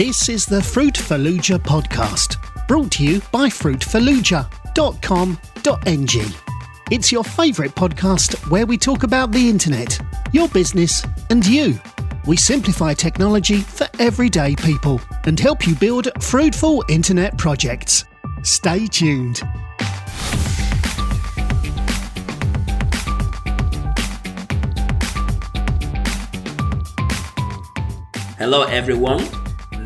This 0.00 0.30
is 0.30 0.46
the 0.46 0.62
Fruit 0.62 0.94
Fallujah 0.94 1.58
podcast, 1.58 2.38
brought 2.66 2.92
to 2.92 3.04
you 3.04 3.20
by 3.30 3.50
fruitfallujah.com.ng. 3.50 6.34
It's 6.90 7.12
your 7.12 7.22
favourite 7.22 7.74
podcast 7.74 8.50
where 8.50 8.64
we 8.64 8.78
talk 8.78 9.02
about 9.02 9.30
the 9.30 9.50
internet, 9.50 10.00
your 10.32 10.48
business, 10.48 11.04
and 11.28 11.46
you. 11.46 11.78
We 12.24 12.38
simplify 12.38 12.94
technology 12.94 13.58
for 13.58 13.86
everyday 13.98 14.56
people 14.56 15.02
and 15.26 15.38
help 15.38 15.66
you 15.66 15.74
build 15.74 16.08
fruitful 16.22 16.82
internet 16.88 17.36
projects. 17.36 18.06
Stay 18.42 18.86
tuned. 18.86 19.42
Hello, 28.38 28.62
everyone. 28.62 29.39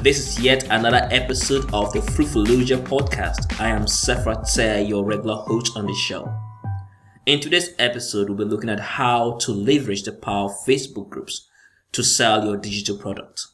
This 0.04 0.18
is 0.18 0.40
yet 0.40 0.64
another 0.64 1.08
episode 1.10 1.72
of 1.72 1.90
the 1.94 2.00
Fruitfallujah 2.00 2.86
podcast. 2.86 3.58
I 3.58 3.70
am 3.70 3.86
Sephra 3.86 4.44
Tse, 4.44 4.86
your 4.86 5.02
regular 5.02 5.36
host 5.36 5.78
on 5.78 5.86
the 5.86 5.94
show. 5.94 6.30
In 7.24 7.40
today's 7.40 7.70
episode, 7.78 8.28
we'll 8.28 8.36
be 8.36 8.44
looking 8.44 8.68
at 8.68 8.80
how 8.80 9.38
to 9.38 9.52
leverage 9.52 10.02
the 10.02 10.12
power 10.12 10.44
of 10.44 10.66
Facebook 10.66 11.08
groups 11.08 11.48
to 11.92 12.02
sell 12.02 12.44
your 12.44 12.58
digital 12.58 12.98
product. 12.98 13.46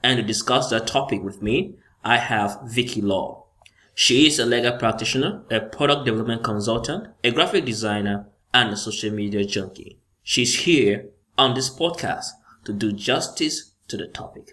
And 0.00 0.18
to 0.18 0.22
discuss 0.22 0.70
that 0.70 0.86
topic 0.86 1.24
with 1.24 1.42
me, 1.42 1.74
I 2.04 2.18
have 2.18 2.60
Vicky 2.64 3.00
Law. 3.00 3.46
She 3.92 4.28
is 4.28 4.38
a 4.38 4.46
legal 4.46 4.78
practitioner, 4.78 5.42
a 5.50 5.58
product 5.58 6.04
development 6.04 6.44
consultant, 6.44 7.08
a 7.24 7.32
graphic 7.32 7.64
designer, 7.64 8.28
and 8.54 8.70
a 8.72 8.76
social 8.76 9.10
media 9.10 9.44
junkie. 9.44 9.98
She's 10.22 10.60
here 10.60 11.08
on 11.36 11.54
this 11.54 11.68
podcast 11.68 12.28
to 12.66 12.72
do 12.72 12.92
justice 12.92 13.72
to 13.88 13.96
the 13.96 14.06
topic. 14.06 14.52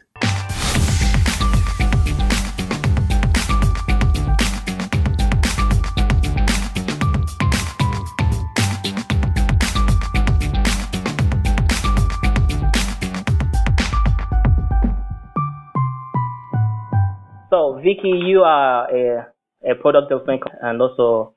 Vicky, 17.86 18.18
you 18.26 18.42
are 18.42 18.90
a, 18.90 19.28
a 19.64 19.76
product 19.76 20.10
development 20.10 20.42
and 20.60 20.82
also 20.82 21.36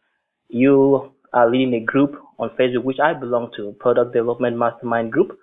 you 0.49 1.13
are 1.35 1.51
leading 1.51 1.75
a 1.75 1.85
group 1.85 2.17
on 2.39 2.49
Facebook, 2.59 2.85
which 2.85 2.97
I 2.99 3.13
belong 3.13 3.51
to, 3.57 3.77
Product 3.79 4.15
Development 4.15 4.57
Mastermind 4.57 5.13
Group. 5.13 5.39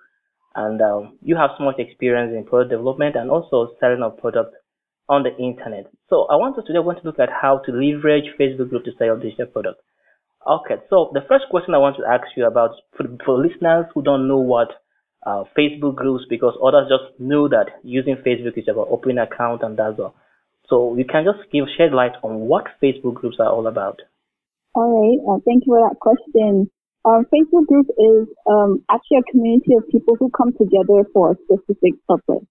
And 0.56 0.82
um, 0.82 1.16
you 1.22 1.36
have 1.36 1.50
so 1.56 1.64
much 1.64 1.78
experience 1.78 2.32
in 2.36 2.44
product 2.44 2.70
development 2.70 3.14
and 3.14 3.30
also 3.30 3.76
selling 3.78 4.02
of 4.02 4.18
product 4.18 4.56
on 5.08 5.22
the 5.22 5.30
internet. 5.36 5.86
So 6.10 6.26
I 6.26 6.34
want 6.34 6.58
us 6.58 6.64
today 6.66 6.80
want 6.80 6.98
to 7.02 7.06
look 7.06 7.20
at 7.20 7.28
how 7.30 7.62
to 7.66 7.70
leverage 7.70 8.24
Facebook 8.40 8.70
group 8.70 8.84
to 8.86 8.90
sell 8.98 9.06
your 9.06 9.20
digital 9.20 9.46
product. 9.46 9.80
Okay, 10.44 10.82
so 10.90 11.12
the 11.14 11.22
first 11.28 11.44
question 11.50 11.74
I 11.74 11.78
want 11.78 11.98
to 11.98 12.04
ask 12.04 12.26
you 12.36 12.48
about 12.48 12.70
for, 12.96 13.06
for 13.24 13.38
listeners 13.38 13.86
who 13.94 14.02
don't 14.02 14.26
know 14.26 14.38
what 14.38 14.68
uh, 15.24 15.44
Facebook 15.56 15.94
groups, 15.94 16.24
because 16.28 16.58
others 16.58 16.90
just 16.90 17.20
know 17.20 17.46
that 17.46 17.78
using 17.84 18.16
Facebook 18.26 18.58
is 18.58 18.66
about 18.68 18.88
opening 18.90 19.18
an 19.18 19.28
account 19.30 19.62
and 19.62 19.78
that's 19.78 20.00
all. 20.00 20.16
So 20.68 20.96
you 20.96 21.04
can 21.04 21.24
just 21.24 21.50
give 21.52 21.64
shed 21.76 21.92
light 21.92 22.12
on 22.22 22.48
what 22.50 22.66
Facebook 22.82 23.14
groups 23.14 23.36
are 23.38 23.48
all 23.48 23.66
about. 23.66 24.00
All 24.74 24.90
right. 24.90 25.18
Uh, 25.24 25.40
thank 25.46 25.64
you 25.64 25.72
for 25.72 25.88
that 25.88 25.96
question. 26.00 26.70
Um, 27.06 27.24
Facebook 27.30 27.66
group 27.66 27.86
is 27.86 28.26
um, 28.50 28.82
actually 28.90 29.22
a 29.22 29.30
community 29.30 29.72
of 29.78 29.88
people 29.88 30.16
who 30.18 30.28
come 30.30 30.52
together 30.52 31.06
for 31.14 31.32
a 31.32 31.36
specific 31.46 31.94
purpose. 32.08 32.44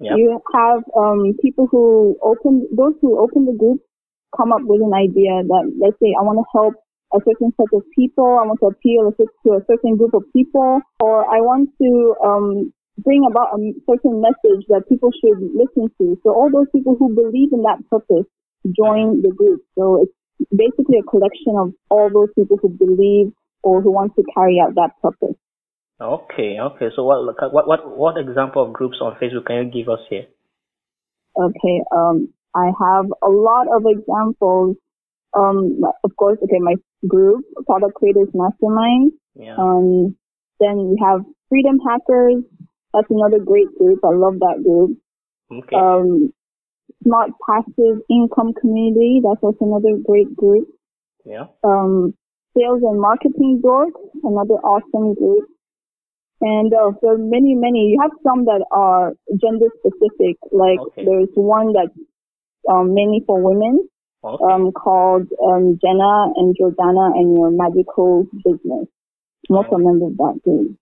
Yep. 0.00 0.12
You 0.18 0.40
have 0.54 0.84
um, 0.94 1.32
people 1.40 1.66
who 1.70 2.16
open 2.22 2.68
those 2.76 2.92
who 3.00 3.18
open 3.18 3.46
the 3.46 3.56
group 3.56 3.80
come 4.36 4.52
up 4.52 4.60
with 4.62 4.82
an 4.84 4.92
idea 4.92 5.40
that 5.48 5.64
let's 5.80 5.96
say 5.96 6.12
I 6.12 6.22
want 6.22 6.36
to 6.36 6.46
help 6.52 6.74
a 7.14 7.18
certain 7.24 7.54
set 7.56 7.72
of 7.72 7.82
people, 7.96 8.36
I 8.36 8.44
want 8.44 8.60
to 8.60 8.68
appeal 8.68 9.08
to 9.16 9.48
a 9.56 9.64
certain 9.64 9.96
group 9.96 10.12
of 10.12 10.24
people, 10.34 10.80
or 11.00 11.24
I 11.24 11.40
want 11.40 11.70
to 11.80 11.90
um, 12.20 12.72
bring 12.98 13.22
about 13.28 13.58
a 13.58 13.72
certain 13.88 14.20
message 14.20 14.64
that 14.68 14.88
people 14.88 15.10
should 15.12 15.40
listen 15.52 15.92
to. 16.00 16.18
So 16.22 16.30
all 16.30 16.50
those 16.52 16.68
people 16.74 16.96
who 16.98 17.14
believe 17.14 17.52
in 17.52 17.62
that 17.62 17.84
purpose 17.90 18.26
join 18.64 19.22
the 19.22 19.32
group. 19.34 19.62
So 19.78 20.02
it's 20.02 20.12
basically 20.50 20.98
a 20.98 21.08
collection 21.08 21.54
of 21.58 21.72
all 21.90 22.10
those 22.12 22.32
people 22.34 22.58
who 22.60 22.68
believe 22.68 23.32
or 23.62 23.82
who 23.82 23.92
want 23.92 24.14
to 24.16 24.22
carry 24.34 24.60
out 24.60 24.74
that 24.74 24.90
purpose. 25.02 25.36
Okay, 26.00 26.56
okay. 26.60 26.88
So 26.94 27.04
what 27.04 27.24
what 27.52 27.66
what 27.66 27.96
what 27.96 28.18
example 28.18 28.62
of 28.66 28.72
groups 28.72 28.98
on 29.00 29.16
Facebook 29.16 29.46
can 29.46 29.66
you 29.66 29.82
give 29.82 29.88
us 29.88 30.00
here? 30.10 30.26
Okay, 31.36 31.76
um, 31.94 32.28
I 32.54 32.66
have 32.66 33.06
a 33.22 33.30
lot 33.30 33.66
of 33.74 33.82
examples. 33.86 34.76
Um, 35.36 35.80
of 36.04 36.16
course, 36.16 36.38
okay, 36.42 36.60
my 36.60 36.74
group, 37.06 37.44
Product 37.66 37.94
Creators 37.94 38.28
Mastermind. 38.34 39.12
Yeah. 39.34 39.56
Um, 39.56 40.16
then 40.60 40.76
we 40.76 41.00
have 41.02 41.20
Freedom 41.48 41.78
Hackers, 41.80 42.44
that's 42.96 43.10
another 43.10 43.44
great 43.44 43.68
group. 43.78 44.00
I 44.04 44.14
love 44.16 44.40
that 44.40 44.62
group. 44.64 44.96
Okay. 45.52 45.76
Um, 45.76 46.32
Smart 47.04 47.30
Passive 47.48 48.00
Income 48.10 48.54
Community. 48.60 49.20
That's 49.22 49.42
also 49.42 49.60
another 49.68 50.00
great 50.04 50.34
group. 50.34 50.68
yeah. 51.24 51.46
Um, 51.62 52.14
Sales 52.56 52.80
and 52.82 52.98
Marketing 52.98 53.60
Dorks. 53.62 54.00
Another 54.24 54.54
awesome 54.64 55.12
group. 55.14 55.44
And 56.40 56.72
uh, 56.72 56.92
there 57.02 57.12
are 57.14 57.18
many, 57.18 57.54
many. 57.54 57.92
You 57.92 57.98
have 58.00 58.12
some 58.22 58.44
that 58.46 58.64
are 58.72 59.12
gender 59.40 59.66
specific. 59.78 60.36
Like 60.52 60.80
Okay. 60.80 61.04
there's 61.04 61.28
one 61.34 61.72
that's 61.72 61.96
um, 62.72 62.94
mainly 62.94 63.22
for 63.26 63.36
women 63.42 63.88
Okay. 64.24 64.44
um, 64.52 64.72
called 64.72 65.28
um, 65.46 65.78
Jenna 65.82 66.32
and 66.36 66.56
Jordana 66.58 67.12
and 67.14 67.36
Your 67.36 67.50
Magical 67.52 68.26
Business. 68.44 68.88
I'm 69.48 69.56
also 69.56 69.76
a 69.76 69.78
member 69.78 70.06
of 70.06 70.16
that 70.16 70.40
group. 70.44 70.76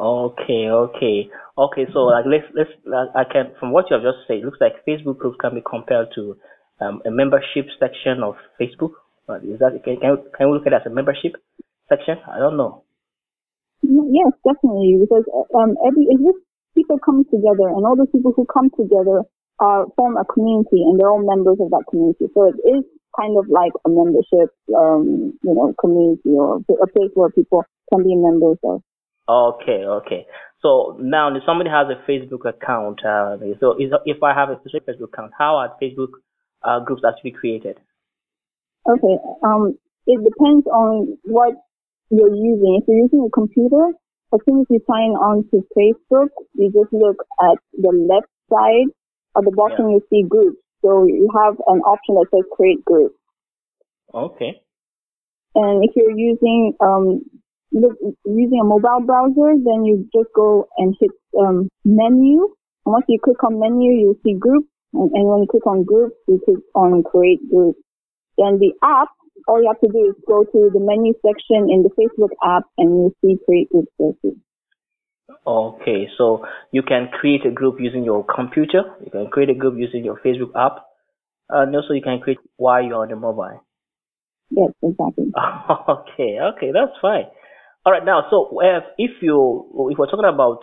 Okay, 0.00 0.66
okay, 0.68 1.30
okay. 1.56 1.84
So 1.92 2.10
like 2.10 2.24
let's 2.26 2.48
let's 2.54 2.70
like, 2.84 3.08
I 3.14 3.24
can 3.24 3.54
from 3.60 3.72
what 3.72 3.86
you 3.90 3.94
have 3.94 4.02
just 4.02 4.26
said, 4.26 4.38
it 4.38 4.44
looks 4.44 4.58
like 4.60 4.84
Facebook 4.86 5.18
groups 5.18 5.38
can 5.40 5.54
be 5.54 5.62
compared 5.62 6.08
to 6.16 6.36
um, 6.80 7.02
a 7.06 7.10
membership 7.10 7.70
section 7.78 8.22
of 8.22 8.34
Facebook. 8.60 8.98
Is 9.46 9.60
that 9.60 9.78
can 9.84 9.96
can 10.00 10.10
we, 10.12 10.18
can 10.36 10.50
we 10.50 10.58
look 10.58 10.66
at 10.66 10.72
it 10.72 10.82
as 10.82 10.86
a 10.86 10.94
membership 10.94 11.38
section? 11.88 12.18
I 12.26 12.38
don't 12.38 12.56
know. 12.56 12.82
Yes, 13.82 14.32
definitely, 14.42 14.98
because 15.00 15.24
um, 15.54 15.74
every 15.86 16.06
it's 16.10 16.38
people 16.74 16.98
come 16.98 17.24
together, 17.30 17.70
and 17.70 17.86
all 17.86 17.96
those 17.96 18.10
people 18.10 18.32
who 18.34 18.46
come 18.46 18.70
together 18.74 19.22
uh, 19.60 19.84
form 19.94 20.16
a 20.16 20.24
community, 20.24 20.82
and 20.82 20.98
they're 20.98 21.10
all 21.10 21.22
members 21.22 21.58
of 21.60 21.70
that 21.70 21.84
community. 21.90 22.26
So 22.34 22.50
it 22.50 22.58
is 22.66 22.82
kind 23.18 23.36
of 23.38 23.46
like 23.48 23.72
a 23.86 23.90
membership, 23.90 24.50
um, 24.74 25.36
you 25.44 25.54
know, 25.54 25.74
community 25.78 26.32
or 26.32 26.58
a 26.58 26.88
place 26.90 27.12
where 27.14 27.30
people 27.30 27.62
can 27.92 28.02
be 28.02 28.16
members 28.16 28.58
of. 28.64 28.82
Okay, 29.28 29.84
okay. 29.84 30.26
So 30.60 30.96
now 31.00 31.34
if 31.34 31.42
somebody 31.46 31.70
has 31.70 31.86
a 31.88 32.10
Facebook 32.10 32.48
account. 32.48 33.04
Uh, 33.04 33.36
so 33.60 33.76
is, 33.78 33.92
if 34.04 34.22
I 34.22 34.34
have 34.34 34.50
a 34.50 34.58
specific 34.60 34.86
Facebook 34.86 35.12
account, 35.12 35.32
how 35.38 35.56
are 35.56 35.76
Facebook 35.82 36.12
uh, 36.62 36.80
groups 36.80 37.02
actually 37.06 37.32
created? 37.32 37.78
Okay, 38.88 39.16
um, 39.44 39.78
it 40.06 40.18
depends 40.22 40.66
on 40.66 41.18
what 41.22 41.54
you're 42.10 42.34
using. 42.34 42.80
If 42.82 42.88
you're 42.88 42.98
using 42.98 43.26
a 43.26 43.30
computer, 43.30 43.94
as 44.34 44.40
soon 44.48 44.60
as 44.60 44.66
you 44.70 44.80
sign 44.90 45.14
on 45.14 45.44
to 45.50 45.62
Facebook, 45.76 46.28
you 46.54 46.72
just 46.72 46.92
look 46.92 47.16
at 47.42 47.58
the 47.74 47.92
left 48.10 48.30
side 48.50 48.90
at 49.36 49.44
the 49.44 49.52
bottom, 49.54 49.90
you 49.90 50.00
see 50.10 50.22
groups. 50.28 50.58
So 50.82 51.06
you 51.06 51.28
have 51.34 51.54
an 51.66 51.80
option 51.80 52.16
that 52.16 52.26
says 52.34 52.44
create 52.52 52.84
group. 52.84 53.14
Okay. 54.12 54.60
And 55.54 55.84
if 55.84 55.92
you're 55.96 56.16
using 56.16 56.74
um, 56.80 57.22
look, 57.72 57.96
using 58.24 58.60
a 58.60 58.64
mobile 58.64 59.04
browser, 59.04 59.56
then 59.56 59.84
you 59.84 60.08
just 60.14 60.28
go 60.34 60.68
and 60.78 60.94
hit 61.00 61.10
um, 61.38 61.68
menu. 61.84 62.48
And 62.84 62.92
once 62.92 63.06
you 63.08 63.18
click 63.22 63.42
on 63.44 63.58
menu, 63.58 63.92
you'll 63.92 64.20
see 64.24 64.34
groups. 64.38 64.68
And, 64.92 65.10
and 65.12 65.24
when 65.26 65.40
you 65.42 65.48
click 65.50 65.66
on 65.66 65.84
groups, 65.84 66.16
you 66.28 66.40
click 66.44 66.62
on 66.74 67.02
create 67.02 67.40
group. 67.50 67.76
Then 68.38 68.58
the 68.58 68.72
app, 68.82 69.08
all 69.48 69.60
you 69.60 69.68
have 69.72 69.80
to 69.80 69.88
do 69.88 70.10
is 70.10 70.16
go 70.26 70.44
to 70.44 70.70
the 70.72 70.80
menu 70.80 71.14
section 71.24 71.68
in 71.70 71.82
the 71.82 71.90
Facebook 71.96 72.32
app 72.44 72.64
and 72.78 72.88
you'll 72.90 73.16
see 73.24 73.38
create 73.44 73.68
group. 73.70 73.88
Okay, 75.46 76.08
so 76.18 76.44
you 76.70 76.82
can 76.82 77.08
create 77.08 77.44
a 77.46 77.50
group 77.50 77.76
using 77.80 78.04
your 78.04 78.24
computer. 78.24 78.82
You 79.04 79.10
can 79.10 79.26
create 79.28 79.50
a 79.50 79.54
group 79.54 79.74
using 79.76 80.04
your 80.04 80.20
Facebook 80.24 80.54
app, 80.54 80.84
and 81.48 81.74
also 81.74 81.94
you 81.94 82.02
can 82.02 82.20
create 82.20 82.38
while 82.56 82.82
you're 82.82 83.02
on 83.02 83.08
the 83.08 83.16
mobile. 83.16 83.64
Yes, 84.50 84.70
exactly. 84.82 85.32
Okay, 85.88 86.38
okay, 86.40 86.70
that's 86.72 86.92
fine. 87.00 87.26
All 87.84 87.92
right, 87.92 88.04
now, 88.04 88.26
so 88.30 88.60
if, 88.62 88.84
if 88.96 89.10
you 89.22 89.88
if 89.90 89.98
we're 89.98 90.06
talking 90.06 90.32
about, 90.32 90.60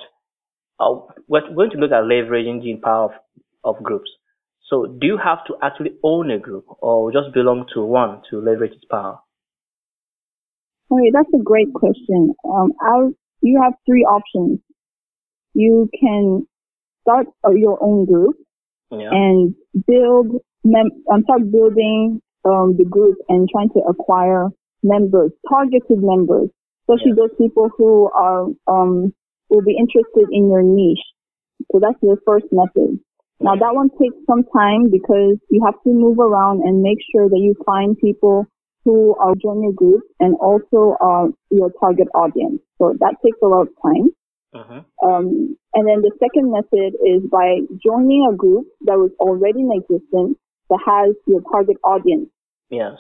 uh, 0.80 1.14
we're 1.28 1.54
going 1.54 1.72
to 1.72 1.78
look 1.78 1.92
at 1.92 2.04
leveraging 2.04 2.64
the 2.64 2.80
power 2.82 3.06
of, 3.06 3.12
of 3.76 3.84
groups. 3.84 4.10
So, 4.70 4.86
do 4.86 5.06
you 5.06 5.18
have 5.18 5.40
to 5.48 5.56
actually 5.62 5.98
own 6.02 6.32
a 6.32 6.40
group, 6.40 6.66
or 6.80 7.12
just 7.12 7.34
belong 7.34 7.66
to 7.74 7.84
one 7.84 8.22
to 8.30 8.40
leverage 8.40 8.72
its 8.72 8.86
power? 8.90 9.20
Right, 10.90 11.12
that's 11.14 11.30
a 11.34 11.44
great 11.44 11.74
question. 11.74 12.34
Um, 12.46 12.72
I, 12.82 13.10
you 13.42 13.60
have 13.62 13.74
three 13.86 14.04
options. 14.04 14.60
You 15.54 15.90
can 16.00 16.48
start 17.02 17.28
uh, 17.46 17.52
your 17.52 17.84
own 17.84 18.06
group, 18.06 18.38
yeah. 18.92 19.10
and 19.12 19.56
build, 19.88 20.42
mem- 20.64 21.04
and 21.08 21.24
start 21.26 21.52
building 21.52 22.22
um, 22.46 22.76
the 22.78 22.86
group 22.90 23.18
and 23.28 23.50
trying 23.52 23.70
to 23.70 23.80
acquire 23.90 24.48
members, 24.84 25.32
targeted 25.50 26.00
members, 26.00 26.50
especially 26.90 27.14
yeah. 27.14 27.22
those 27.22 27.38
people 27.38 27.70
who 27.78 28.10
are 28.12 28.48
um, 28.68 29.14
will 29.50 29.62
be 29.62 29.78
interested 29.78 30.26
in 30.32 30.50
your 30.50 30.64
niche. 30.64 31.06
So 31.72 31.80
that's 31.80 32.02
your 32.02 32.18
first 32.26 32.46
method. 32.52 33.00
Now 33.42 33.56
that 33.56 33.74
one 33.74 33.90
takes 33.90 34.18
some 34.28 34.44
time 34.52 34.92
because 34.92 35.38
you 35.50 35.64
have 35.66 35.76
to 35.84 35.90
move 35.90 36.20
around 36.20 36.62
and 36.64 36.82
make 36.82 36.98
sure 37.16 37.30
that 37.30 37.40
you 37.40 37.56
find 37.66 37.98
people 37.98 38.46
who 38.84 39.16
are 39.16 39.34
join 39.42 39.64
your 39.64 39.74
group 39.74 40.02
and 40.20 40.36
also 40.42 40.98
are 41.00 41.30
your 41.50 41.72
target 41.80 42.08
audience. 42.14 42.60
So 42.78 42.96
that 43.00 43.16
takes 43.24 43.38
a 43.44 43.48
lot 43.48 43.68
of 43.68 43.70
time. 43.82 44.10
Uh-huh. 44.52 44.82
Um, 45.06 45.56
and 45.74 45.88
then 45.88 46.02
the 46.02 46.12
second 46.20 46.52
method 46.52 46.98
is 47.06 47.22
by 47.32 47.60
joining 47.86 48.28
a 48.32 48.36
group 48.36 48.66
that 48.82 48.98
was 48.98 49.12
already 49.20 49.62
in 49.62 49.72
existence 49.72 50.38
that 50.70 50.80
has 50.86 51.16
your 51.28 51.42
target 51.52 51.78
audience. 51.84 52.30
Yes. 52.70 52.98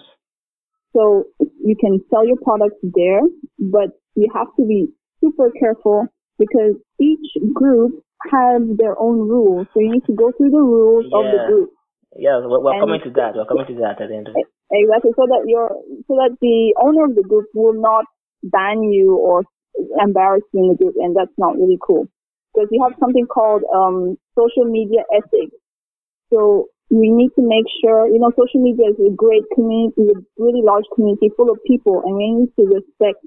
So 0.95 1.25
you 1.39 1.75
can 1.79 1.99
sell 2.09 2.25
your 2.25 2.37
products 2.43 2.77
there, 2.81 3.21
but 3.59 3.89
you 4.15 4.27
have 4.33 4.47
to 4.57 4.65
be 4.65 4.87
super 5.21 5.51
careful 5.59 6.07
because 6.37 6.75
each 6.99 7.27
group 7.53 8.03
has 8.31 8.61
their 8.77 8.99
own 8.99 9.19
rules. 9.19 9.67
So 9.73 9.79
you 9.79 9.91
need 9.91 10.05
to 10.07 10.15
go 10.15 10.31
through 10.35 10.51
the 10.51 10.63
rules 10.63 11.05
yeah. 11.11 11.17
of 11.19 11.25
the 11.25 11.39
group. 11.47 11.69
Yeah, 12.17 12.41
we're, 12.43 12.59
we're 12.59 12.79
coming 12.79 13.01
to 13.03 13.11
that. 13.21 13.35
We're 13.35 13.45
coming 13.45 13.67
to 13.67 13.75
that 13.85 14.01
at 14.01 14.09
the 14.09 14.15
end 14.15 14.27
of 14.27 14.35
it. 14.35 14.47
Exactly. 14.71 15.11
So 15.15 15.25
that 15.29 15.45
your 15.45 15.69
so 16.07 16.17
that 16.17 16.37
the 16.41 16.73
owner 16.81 17.05
of 17.05 17.15
the 17.15 17.23
group 17.23 17.45
will 17.53 17.79
not 17.79 18.05
ban 18.43 18.83
you 18.83 19.17
or 19.17 19.43
embarrass 19.99 20.41
you 20.53 20.63
in 20.63 20.69
the 20.69 20.75
group, 20.75 20.95
and 20.97 21.15
that's 21.15 21.33
not 21.37 21.55
really 21.55 21.77
cool. 21.81 22.05
Because 22.53 22.69
you 22.71 22.81
have 22.81 22.97
something 22.99 23.25
called 23.25 23.61
um, 23.73 24.17
social 24.37 24.65
media 24.65 25.01
ethics. 25.13 25.55
So 26.33 26.67
we 26.89 27.09
need 27.13 27.29
to 27.37 27.43
make 27.45 27.65
sure, 27.81 28.09
you 28.09 28.19
know, 28.19 28.33
social 28.33 28.61
media 28.61 28.89
is 28.89 28.97
a 28.97 29.13
great 29.13 29.45
community, 29.53 30.09
a 30.09 30.17
really 30.41 30.61
large 30.65 30.85
community 30.95 31.29
full 31.37 31.49
of 31.49 31.57
people, 31.65 32.01
and 32.05 32.17
we 32.17 32.31
need 32.33 32.51
to 32.57 32.65
respect 32.65 33.21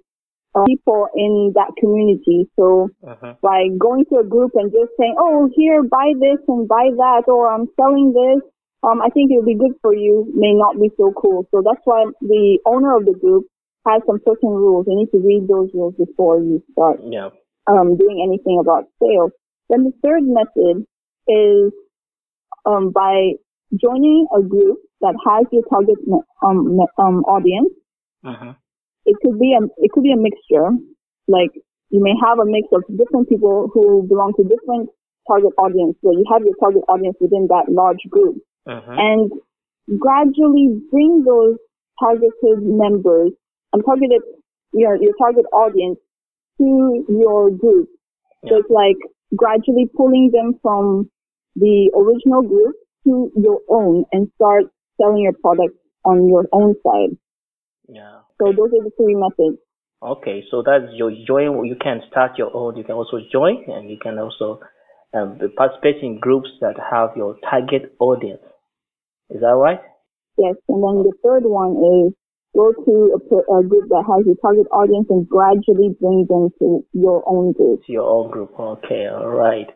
uh, 0.54 0.66
people 0.66 1.06
in 1.14 1.52
that 1.54 1.70
community. 1.78 2.50
So 2.58 2.90
uh-huh. 3.06 3.34
by 3.40 3.70
going 3.78 4.04
to 4.10 4.18
a 4.18 4.26
group 4.26 4.52
and 4.54 4.70
just 4.70 4.92
saying, 4.98 5.14
"Oh, 5.18 5.48
here, 5.54 5.82
buy 5.82 6.12
this 6.18 6.42
and 6.48 6.66
buy 6.66 6.90
that," 6.90 7.24
or 7.30 7.54
"I'm 7.54 7.70
selling 7.78 8.12
this," 8.12 8.42
um, 8.82 9.00
I 9.00 9.08
think 9.14 9.30
it'll 9.30 9.46
be 9.46 9.54
good 9.54 9.78
for 9.80 9.94
you. 9.94 10.26
May 10.34 10.54
not 10.54 10.80
be 10.80 10.90
so 10.96 11.14
cool. 11.14 11.46
So 11.54 11.62
that's 11.64 11.80
why 11.84 12.04
the 12.20 12.58
owner 12.66 12.96
of 12.96 13.06
the 13.06 13.14
group 13.14 13.46
has 13.86 14.02
some 14.06 14.18
certain 14.26 14.50
rules. 14.50 14.86
You 14.88 14.96
need 14.96 15.10
to 15.14 15.22
read 15.22 15.46
those 15.48 15.70
rules 15.72 15.94
before 15.94 16.38
you 16.38 16.62
start 16.72 17.00
yeah. 17.02 17.30
um, 17.70 17.96
doing 17.96 18.22
anything 18.22 18.58
about 18.60 18.90
sales. 18.98 19.30
Then 19.70 19.84
the 19.84 19.94
third 20.02 20.22
method 20.26 20.84
is 21.28 21.72
um, 22.66 22.90
by 22.90 23.38
joining 23.80 24.26
a 24.36 24.42
group 24.42 24.78
that 25.00 25.14
has 25.26 25.46
your 25.50 25.62
target 25.70 25.96
um, 26.44 26.78
um, 26.98 27.24
audience. 27.24 27.72
Uh-huh. 28.24 28.54
It 29.04 29.16
could 29.22 29.38
be 29.38 29.56
a 29.58 29.64
it 29.78 29.90
could 29.92 30.02
be 30.02 30.12
a 30.12 30.16
mixture. 30.16 30.70
Like 31.26 31.50
you 31.90 32.02
may 32.02 32.14
have 32.24 32.38
a 32.38 32.46
mix 32.46 32.68
of 32.72 32.84
different 32.96 33.28
people 33.28 33.70
who 33.72 34.06
belong 34.08 34.32
to 34.36 34.44
different 34.44 34.90
target 35.26 35.52
audience. 35.58 35.96
So 36.02 36.12
you 36.12 36.24
have 36.32 36.42
your 36.42 36.54
target 36.60 36.82
audience 36.88 37.16
within 37.20 37.48
that 37.48 37.66
large 37.68 38.02
group, 38.10 38.36
uh-huh. 38.66 38.94
and 38.96 39.30
gradually 39.98 40.80
bring 40.90 41.24
those 41.26 41.56
targeted 41.98 42.62
members 42.62 43.32
and 43.72 43.82
targeted 43.84 44.22
your 44.72 44.96
your 45.02 45.14
target 45.18 45.46
audience 45.52 45.98
to 46.58 47.04
your 47.08 47.50
group. 47.50 47.88
Yeah. 48.42 48.50
So 48.50 48.56
it's 48.58 48.70
like 48.70 49.00
gradually 49.34 49.90
pulling 49.96 50.30
them 50.32 50.60
from 50.62 51.10
the 51.56 51.90
original 51.96 52.42
group 52.42 52.76
to 53.04 53.30
your 53.36 53.60
own 53.68 54.04
and 54.12 54.30
start 54.36 54.64
selling 55.00 55.22
your 55.22 55.32
product 55.32 55.76
on 56.04 56.28
your 56.28 56.46
own 56.52 56.74
side. 56.84 57.16
Yeah. 57.88 58.20
So 58.40 58.52
those 58.52 58.70
are 58.72 58.84
the 58.84 58.90
three 58.96 59.14
methods. 59.14 59.58
Okay, 60.02 60.42
so 60.50 60.62
that's 60.66 60.92
your 60.94 61.12
join. 61.26 61.64
You 61.64 61.76
can 61.80 62.02
start 62.10 62.32
your 62.36 62.54
own. 62.54 62.76
You 62.76 62.82
can 62.82 62.96
also 62.96 63.18
join, 63.30 63.64
and 63.68 63.88
you 63.88 63.98
can 64.02 64.18
also 64.18 64.58
um, 65.14 65.38
participate 65.56 66.02
in 66.02 66.18
groups 66.18 66.48
that 66.60 66.74
have 66.90 67.10
your 67.16 67.36
target 67.48 67.94
audience. 68.00 68.42
Is 69.30 69.40
that 69.42 69.54
right? 69.54 69.80
Yes, 70.38 70.56
and 70.68 70.82
then 70.82 71.04
the 71.06 71.12
third 71.22 71.44
one 71.44 71.78
is 71.78 72.14
go 72.54 72.72
to 72.72 72.94
a, 73.14 73.58
a, 73.58 73.62
group 73.62 73.88
that 73.88 74.04
has 74.08 74.26
your 74.26 74.36
target 74.42 74.66
audience 74.72 75.06
and 75.08 75.28
gradually 75.28 75.94
bring 76.00 76.26
them 76.28 76.50
to 76.58 76.84
your 76.92 77.22
own 77.26 77.52
group. 77.52 77.84
To 77.86 77.92
your 77.92 78.08
own 78.08 78.30
group. 78.30 78.52
Okay, 78.58 79.06
all 79.06 79.28
right. 79.28 79.68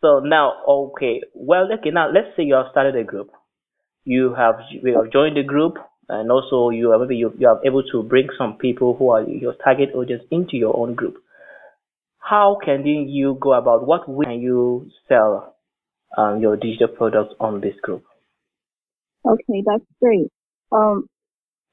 So 0.00 0.20
now, 0.20 0.62
okay, 0.66 1.20
well, 1.34 1.68
okay, 1.78 1.90
now 1.90 2.10
let's 2.10 2.34
say 2.36 2.44
you 2.44 2.54
have 2.54 2.66
started 2.70 2.96
a 2.96 3.04
group. 3.04 3.30
You 4.04 4.34
have, 4.34 4.56
you 4.70 4.96
have 4.96 5.12
joined 5.12 5.36
the 5.36 5.42
group 5.42 5.74
and 6.08 6.30
also 6.32 6.70
you 6.70 6.90
are 6.92 6.98
maybe 6.98 7.16
you, 7.16 7.32
you 7.38 7.46
are 7.46 7.60
able 7.64 7.82
to 7.92 8.02
bring 8.02 8.28
some 8.38 8.56
people 8.58 8.96
who 8.96 9.10
are 9.10 9.22
your 9.22 9.54
target 9.62 9.90
audience 9.94 10.22
into 10.30 10.56
your 10.56 10.76
own 10.76 10.94
group. 10.94 11.16
How 12.18 12.58
can 12.64 12.86
you 12.86 13.36
go 13.40 13.52
about 13.52 13.86
what 13.86 14.08
way 14.08 14.24
can 14.24 14.40
you 14.40 14.90
sell 15.08 15.56
um, 16.16 16.40
your 16.40 16.56
digital 16.56 16.88
products 16.88 17.34
on 17.38 17.60
this 17.60 17.74
group? 17.82 18.04
Okay, 19.26 19.62
that's 19.66 19.84
great. 20.00 20.28
Um, 20.72 21.06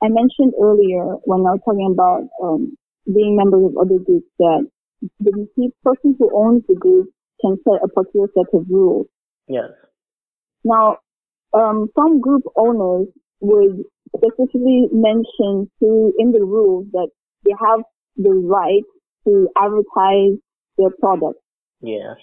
I 0.04 0.10
mentioned 0.10 0.54
earlier 0.62 1.16
when 1.24 1.42
I 1.48 1.56
was 1.56 1.62
talking 1.64 1.90
about 1.94 2.28
um, 2.44 2.78
being 3.06 3.38
members 3.38 3.66
of 3.66 3.78
other 3.78 4.04
groups 4.04 4.28
that 4.40 4.68
the 5.20 5.72
person 5.84 6.16
who 6.20 6.30
owns 6.36 6.64
the 6.68 6.76
group 6.76 7.10
can 7.42 7.58
set 7.64 7.84
a 7.84 7.88
particular 7.88 8.28
set 8.34 8.48
of 8.54 8.66
rules. 8.70 9.08
Yes. 9.48 9.72
Now, 10.64 10.98
um, 11.54 11.88
some 11.96 12.20
group 12.20 12.44
owners 12.56 13.08
would 13.40 13.84
specifically 14.16 14.88
mention 14.92 15.70
to 15.80 16.12
in 16.18 16.32
the 16.32 16.44
rules 16.44 16.88
that 16.92 17.10
they 17.46 17.52
have 17.60 17.82
the 18.16 18.34
right 18.34 18.84
to 19.26 19.48
advertise 19.58 20.40
their 20.78 20.90
product. 21.00 21.40
Yes. 21.82 22.18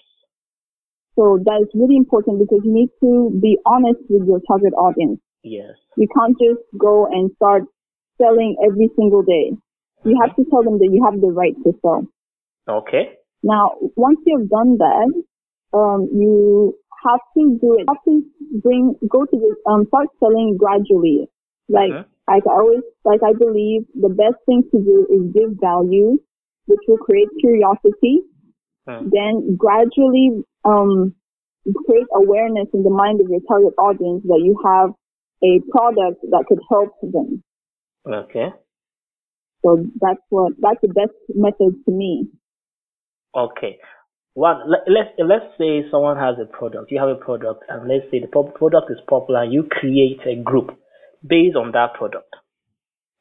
So 1.17 1.39
that 1.45 1.63
is 1.63 1.69
really 1.75 1.97
important 1.97 2.41
because 2.41 2.61
you 2.65 2.75
need 2.75 2.91
to 3.01 3.31
be 3.41 3.59
honest 3.65 4.01
with 4.09 4.27
your 4.27 4.41
target 4.49 4.73
audience. 4.75 5.21
Yes. 5.45 5.79
You 5.97 6.09
can't 6.11 6.37
just 6.39 6.67
go 6.77 7.07
and 7.07 7.31
start 7.37 7.63
selling 8.19 8.57
every 8.67 8.91
single 8.97 9.23
day. 9.23 9.53
You 10.05 10.19
have 10.21 10.35
to 10.37 10.45
tell 10.51 10.63
them 10.63 10.79
that 10.79 10.91
you 10.91 11.05
have 11.05 11.21
the 11.21 11.29
right 11.29 11.55
to 11.65 11.73
sell. 11.81 12.05
Okay. 12.69 13.15
Now, 13.45 13.77
once 13.95 14.21
you've 14.25 14.49
done 14.49 14.79
that, 14.79 15.13
um, 15.77 16.09
you 16.11 16.75
have 17.05 17.21
to 17.37 17.59
do 17.61 17.77
it. 17.79 17.85
Have 17.89 18.03
to 18.09 18.23
bring 18.63 18.95
go 19.07 19.27
to 19.27 19.37
the 19.37 19.71
um, 19.71 19.85
start 19.89 20.09
selling 20.19 20.57
gradually. 20.59 21.29
Like 21.69 21.93
uh-huh. 21.93 22.05
I 22.27 22.41
always 22.49 22.81
like 23.05 23.21
I 23.23 23.37
believe 23.37 23.83
the 23.95 24.09
best 24.09 24.41
thing 24.47 24.65
to 24.73 24.79
do 24.81 25.07
is 25.13 25.33
give 25.35 25.61
value, 25.61 26.19
which 26.65 26.81
will 26.89 26.97
create 26.97 27.29
curiosity. 27.39 28.25
Uh-huh. 28.89 29.03
Then 29.13 29.57
gradually 29.59 30.41
um, 30.65 31.15
create 31.85 32.09
awareness 32.17 32.69
in 32.73 32.83
the 32.83 32.91
mind 32.91 33.21
of 33.21 33.29
your 33.29 33.41
target 33.47 33.75
audience 33.77 34.23
that 34.25 34.41
you 34.41 34.57
have 34.65 34.91
a 35.45 35.61
product 35.71 36.25
that 36.31 36.45
could 36.49 36.61
help 36.71 36.97
them. 37.03 37.43
Okay. 38.09 38.53
So 39.65 39.85
that's 40.01 40.21
what 40.29 40.53
that's 40.61 40.81
the 40.81 40.89
best 40.89 41.13
method 41.29 41.77
to 41.85 41.93
me. 41.93 42.29
Okay. 43.35 43.79
One, 44.35 44.69
let, 44.69 44.83
let's 44.89 45.11
let's 45.19 45.47
say 45.59 45.87
someone 45.91 46.17
has 46.17 46.35
a 46.43 46.47
product. 46.47 46.91
You 46.91 46.99
have 46.99 47.09
a 47.09 47.15
product, 47.15 47.65
and 47.69 47.89
let's 47.89 48.11
say 48.11 48.19
the 48.19 48.27
product 48.27 48.91
is 48.91 48.99
popular. 49.09 49.45
You 49.45 49.63
create 49.71 50.21
a 50.27 50.35
group 50.43 50.77
based 51.23 51.57
on 51.57 51.71
that 51.73 51.95
product. 51.95 52.35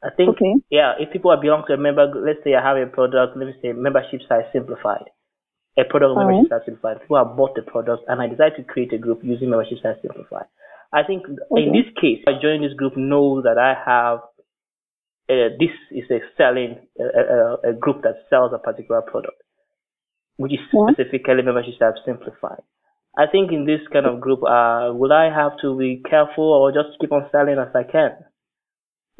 I 0.03 0.09
think, 0.17 0.35
okay. 0.35 0.53
yeah, 0.69 0.93
if 0.99 1.13
people 1.13 1.31
are 1.31 1.39
belong 1.39 1.63
to 1.67 1.73
a 1.73 1.77
member, 1.77 2.11
let's 2.11 2.43
say 2.43 2.55
I 2.55 2.65
have 2.65 2.75
a 2.75 2.89
product. 2.89 3.37
Let 3.37 3.45
me 3.45 3.53
say 3.61 3.71
membership 3.73 4.21
site 4.27 4.49
simplified. 4.51 5.05
A 5.77 5.85
product 5.85 6.11
of 6.11 6.17
membership 6.17 6.51
right. 6.51 6.59
site 6.59 6.65
simplified. 6.65 7.01
People 7.01 7.21
have 7.21 7.37
bought 7.37 7.55
the 7.55 7.61
product, 7.61 8.03
and 8.09 8.19
I 8.19 8.27
decide 8.27 8.57
to 8.57 8.63
create 8.63 8.91
a 8.91 8.97
group 8.97 9.21
using 9.23 9.49
membership 9.49 9.79
site 9.81 10.01
simplified. 10.01 10.49
I 10.91 11.03
think 11.05 11.29
okay. 11.29 11.61
in 11.61 11.73
this 11.77 11.89
case, 12.01 12.25
I 12.25 12.41
join 12.41 12.61
this 12.61 12.73
group 12.73 12.97
know 12.97 13.41
that 13.41 13.57
I 13.61 13.77
have 13.77 14.19
uh, 15.29 15.55
this 15.61 15.71
is 15.91 16.09
a 16.11 16.19
selling 16.37 16.77
a, 16.99 17.69
a, 17.69 17.73
group 17.73 18.01
that 18.03 18.27
sells 18.29 18.51
a 18.53 18.59
particular 18.59 19.01
product 19.01 19.39
which 20.37 20.53
is 20.53 20.59
yeah. 20.73 20.93
specifically 20.93 21.43
membership 21.43 21.75
have 21.81 21.95
simplified. 22.05 22.61
I 23.17 23.25
think 23.31 23.51
in 23.51 23.65
this 23.65 23.81
kind 23.91 24.07
of 24.07 24.19
group, 24.19 24.41
uh, 24.41 24.89
will 24.93 25.13
I 25.13 25.29
have 25.29 25.53
to 25.61 25.77
be 25.77 26.01
careful 26.09 26.49
or 26.49 26.71
just 26.71 26.97
keep 26.99 27.11
on 27.11 27.29
selling 27.31 27.59
as 27.59 27.69
I 27.75 27.83
can? 27.83 28.17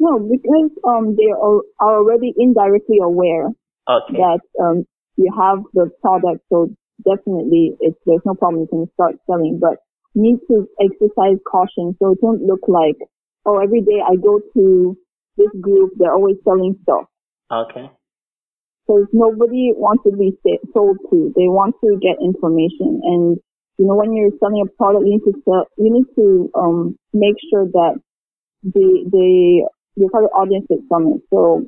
No, 0.00 0.18
because 0.18 0.74
um, 0.82 1.14
they 1.14 1.30
are, 1.30 1.62
are 1.78 2.02
already 2.02 2.34
indirectly 2.36 2.98
aware 3.00 3.46
okay. 3.88 4.18
that 4.18 4.40
um, 4.60 4.84
you 5.16 5.30
have 5.30 5.62
the 5.74 5.90
product, 6.02 6.42
so 6.50 6.74
definitely 7.06 7.76
it's, 7.78 7.96
there's 8.04 8.26
no 8.26 8.34
problem. 8.34 8.62
You 8.62 8.68
can 8.68 8.90
start 8.94 9.14
selling, 9.30 9.60
but 9.62 9.78
you 10.14 10.22
need 10.22 10.40
to 10.50 10.66
exercise 10.82 11.38
caution 11.46 11.94
so 12.02 12.12
it 12.12 12.18
don't 12.20 12.42
look 12.42 12.66
like, 12.66 12.98
oh, 13.46 13.62
every 13.62 13.82
day 13.82 14.02
I 14.02 14.16
go 14.16 14.40
to 14.40 14.98
this 15.36 15.54
group, 15.60 15.92
they're 15.98 16.14
always 16.14 16.36
selling 16.44 16.76
stuff. 16.82 17.06
Okay 17.52 17.90
because 18.86 19.08
nobody 19.12 19.72
wants 19.74 20.04
to 20.04 20.12
be 20.16 20.36
sold 20.72 20.98
to. 21.10 21.32
They 21.36 21.48
want 21.48 21.74
to 21.82 21.98
get 22.00 22.20
information. 22.20 23.00
And 23.02 23.38
you 23.78 23.86
know, 23.86 23.96
when 23.96 24.12
you're 24.12 24.30
selling 24.38 24.62
a 24.64 24.70
product, 24.76 25.04
you 25.06 25.18
need 25.18 25.32
to 25.32 25.40
sell, 25.44 25.66
you 25.78 25.92
need 25.92 26.06
to 26.16 26.50
um, 26.54 26.98
make 27.12 27.34
sure 27.50 27.66
that 27.66 27.98
the 28.62 29.04
the 29.10 29.68
your 29.96 30.10
target 30.10 30.30
audience 30.36 30.66
is 30.70 30.80
from 30.88 31.14
it. 31.14 31.22
So 31.30 31.66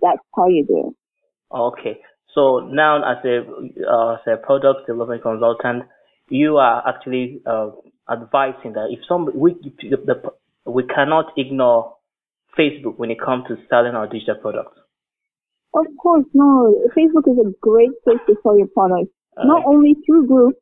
that's 0.00 0.20
how 0.34 0.48
you 0.48 0.64
do 0.66 0.88
it. 0.88 1.56
Okay. 1.56 2.00
So 2.34 2.68
now, 2.70 2.98
as 2.98 3.24
a 3.24 3.42
uh, 3.86 4.14
as 4.14 4.20
a 4.26 4.36
product 4.44 4.86
development 4.86 5.22
consultant, 5.22 5.84
you 6.28 6.56
are 6.56 6.82
actually 6.88 7.42
uh, 7.46 7.70
advising 8.10 8.72
that 8.72 8.88
if 8.90 9.00
some 9.08 9.28
we 9.34 9.54
the, 9.62 9.96
the, 9.96 10.70
we 10.70 10.82
cannot 10.84 11.26
ignore 11.36 11.96
Facebook 12.58 12.98
when 12.98 13.10
it 13.10 13.18
comes 13.20 13.44
to 13.48 13.56
selling 13.68 13.94
our 13.94 14.08
digital 14.08 14.36
products. 14.40 14.78
Of 15.74 15.86
course, 16.00 16.24
no. 16.32 16.88
Facebook 16.96 17.26
is 17.26 17.38
a 17.38 17.50
great 17.60 17.90
place 18.04 18.22
to 18.26 18.36
sell 18.42 18.56
your 18.56 18.68
products. 18.68 19.10
Uh, 19.36 19.44
not 19.44 19.64
only 19.66 19.94
through 20.06 20.26
groups, 20.26 20.58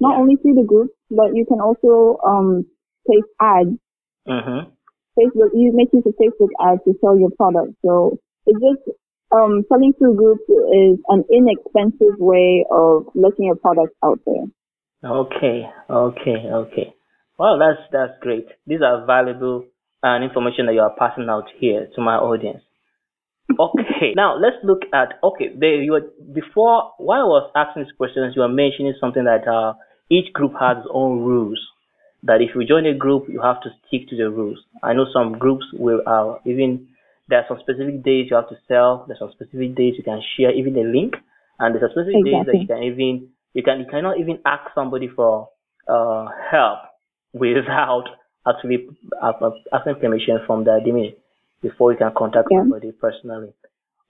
not 0.00 0.14
yeah. 0.14 0.20
only 0.20 0.36
through 0.36 0.54
the 0.54 0.66
groups, 0.66 0.94
but 1.10 1.34
you 1.34 1.44
can 1.46 1.60
also 1.60 2.18
um 2.24 2.64
place 3.06 3.26
ads. 3.40 3.76
Mm-hmm. 4.28 4.70
Facebook, 5.18 5.50
you 5.52 5.72
make 5.74 5.92
use 5.92 6.06
of 6.06 6.14
Facebook 6.14 6.48
ads 6.62 6.80
to 6.84 6.94
sell 7.00 7.18
your 7.18 7.30
product. 7.36 7.74
So 7.84 8.18
it's 8.46 8.58
just 8.60 8.96
um, 9.34 9.64
selling 9.68 9.92
through 9.98 10.16
groups 10.16 10.42
is 10.48 10.98
an 11.08 11.24
inexpensive 11.30 12.18
way 12.18 12.64
of 12.70 13.06
letting 13.14 13.46
your 13.46 13.56
product 13.56 13.94
out 14.04 14.20
there. 14.26 14.46
Okay, 15.04 15.66
okay, 15.90 16.38
okay. 16.52 16.94
Well, 17.38 17.58
that's 17.58 17.80
that's 17.90 18.12
great. 18.20 18.46
These 18.66 18.82
are 18.82 19.04
valuable 19.04 19.66
and 20.02 20.22
uh, 20.22 20.26
information 20.26 20.66
that 20.66 20.74
you 20.74 20.80
are 20.80 20.94
passing 20.98 21.28
out 21.28 21.46
here 21.58 21.88
to 21.94 22.00
my 22.00 22.14
audience. 22.14 22.62
Okay, 23.60 24.14
now 24.16 24.36
let's 24.36 24.56
look 24.64 24.82
at 24.92 25.18
okay. 25.22 25.50
There 25.56 25.82
you 25.82 25.92
were 25.92 26.06
before 26.32 26.92
while 26.98 27.20
I 27.20 27.24
was 27.24 27.50
asking 27.54 27.84
these 27.84 27.96
questions, 27.96 28.34
you 28.34 28.42
were 28.42 28.48
mentioning 28.48 28.94
something 29.00 29.24
that 29.24 29.46
uh, 29.46 29.74
each 30.10 30.32
group 30.32 30.52
has 30.60 30.78
its 30.78 30.88
own 30.92 31.20
rules. 31.20 31.60
That 32.24 32.40
if 32.40 32.54
you 32.54 32.64
join 32.64 32.86
a 32.86 32.94
group, 32.94 33.26
you 33.28 33.42
have 33.42 33.60
to 33.62 33.70
stick 33.86 34.08
to 34.10 34.16
the 34.16 34.30
rules. 34.30 34.58
I 34.82 34.92
know 34.92 35.06
some 35.12 35.38
groups 35.38 35.66
will 35.72 36.00
uh, 36.06 36.38
even 36.46 36.88
there 37.28 37.38
are 37.38 37.46
some 37.48 37.58
specific 37.60 38.02
days 38.04 38.26
you 38.30 38.36
have 38.36 38.48
to 38.48 38.58
sell. 38.68 39.04
There's 39.06 39.18
some 39.18 39.32
specific 39.32 39.74
days 39.74 39.94
you 39.96 40.04
can 40.04 40.22
share 40.36 40.52
even 40.52 40.76
a 40.76 40.84
link, 40.86 41.14
and 41.58 41.74
there's 41.74 41.82
some 41.82 42.02
specific 42.02 42.26
exactly. 42.26 42.32
days 42.32 42.46
that 42.46 42.58
you 42.60 42.66
can 42.66 42.82
even 42.82 43.28
you 43.54 43.62
can 43.62 43.80
you 43.80 43.86
cannot 43.90 44.18
even 44.18 44.38
ask 44.46 44.70
somebody 44.74 45.08
for 45.08 45.48
uh, 45.88 46.28
help 46.50 46.78
without 47.32 48.04
actually 48.46 48.88
asking 49.22 49.96
permission 50.00 50.38
from 50.46 50.64
the 50.64 50.70
admin 50.70 51.14
before 51.62 51.92
you 51.92 51.98
can 51.98 52.12
contact 52.16 52.48
yeah. 52.50 52.60
somebody 52.60 52.92
personally. 52.92 53.52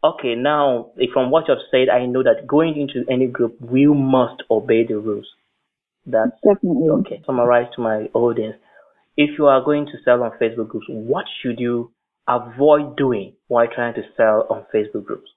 Okay, 0.04 0.34
now 0.34 0.90
from 1.12 1.30
what 1.30 1.44
you've 1.46 1.58
said, 1.70 1.88
I 1.88 2.06
know 2.06 2.22
that 2.24 2.46
going 2.46 2.76
into 2.76 3.08
any 3.08 3.28
group, 3.28 3.56
we 3.60 3.86
must 3.86 4.42
obey 4.50 4.84
the 4.84 4.98
rules. 4.98 5.28
That's 6.04 6.32
definitely 6.42 6.88
okay. 7.00 7.22
Summarize 7.24 7.68
to 7.76 7.82
my 7.82 8.08
audience. 8.12 8.56
If 9.16 9.38
you 9.38 9.46
are 9.46 9.62
going 9.62 9.86
to 9.86 9.92
sell 10.04 10.22
on 10.24 10.32
Facebook 10.40 10.68
groups, 10.68 10.86
what 10.88 11.26
should 11.40 11.60
you 11.60 11.92
avoid 12.26 12.96
doing 12.96 13.34
while 13.46 13.68
trying 13.72 13.94
to 13.94 14.02
sell 14.16 14.46
on 14.50 14.64
Facebook 14.74 15.04
groups? 15.04 15.30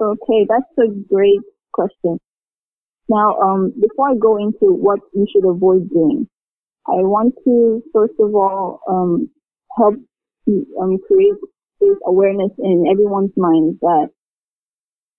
Okay, 0.00 0.46
that's 0.48 0.70
a 0.78 0.92
great 1.08 1.40
question. 1.72 2.18
Now, 3.08 3.38
um, 3.38 3.72
before 3.80 4.10
I 4.10 4.14
go 4.18 4.36
into 4.36 4.74
what 4.74 5.00
you 5.14 5.26
should 5.32 5.48
avoid 5.48 5.88
doing, 5.88 6.28
I 6.86 7.00
want 7.00 7.34
to 7.44 7.82
first 7.94 8.14
of 8.18 8.34
all 8.34 8.80
um, 8.88 9.30
help 9.78 9.94
um, 10.80 10.98
create 11.06 11.38
this 11.80 11.96
awareness 12.06 12.50
in 12.58 12.84
everyone's 12.90 13.32
mind 13.36 13.78
that 13.80 14.08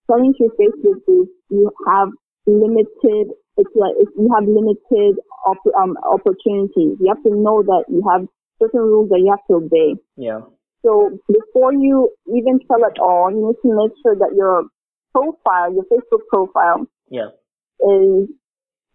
selling 0.08 0.34
through 0.38 0.52
Facebook 0.60 1.06
groups, 1.06 1.32
you 1.50 1.72
have 1.88 2.10
limited. 2.48 3.34
It's 3.58 3.72
like 3.76 3.94
it's, 3.98 4.12
you 4.18 4.30
have 4.34 4.48
limited 4.48 5.18
op- 5.48 5.76
um, 5.80 5.98
opportunities. 6.04 6.98
You 7.00 7.08
have 7.10 7.24
to 7.24 7.34
know 7.34 7.64
that 7.64 7.86
you 7.90 8.04
have 8.12 8.28
certain 8.62 8.82
rules 8.82 9.10
that 9.10 9.20
you 9.20 9.32
have 9.32 9.46
to 9.50 9.66
obey. 9.66 10.00
Yeah. 10.18 10.42
So 10.86 11.18
before 11.28 11.74
you 11.74 12.12
even 12.28 12.60
sell 12.68 12.86
at 12.86 13.00
all, 13.00 13.32
you 13.32 13.42
need 13.42 13.60
to 13.66 13.76
make 13.76 13.94
sure 14.04 14.16
that 14.16 14.36
your 14.38 14.66
profile, 15.14 15.74
your 15.74 15.86
Facebook 15.86 16.28
profile, 16.30 16.86
yeah. 17.10 17.34
is 17.82 18.30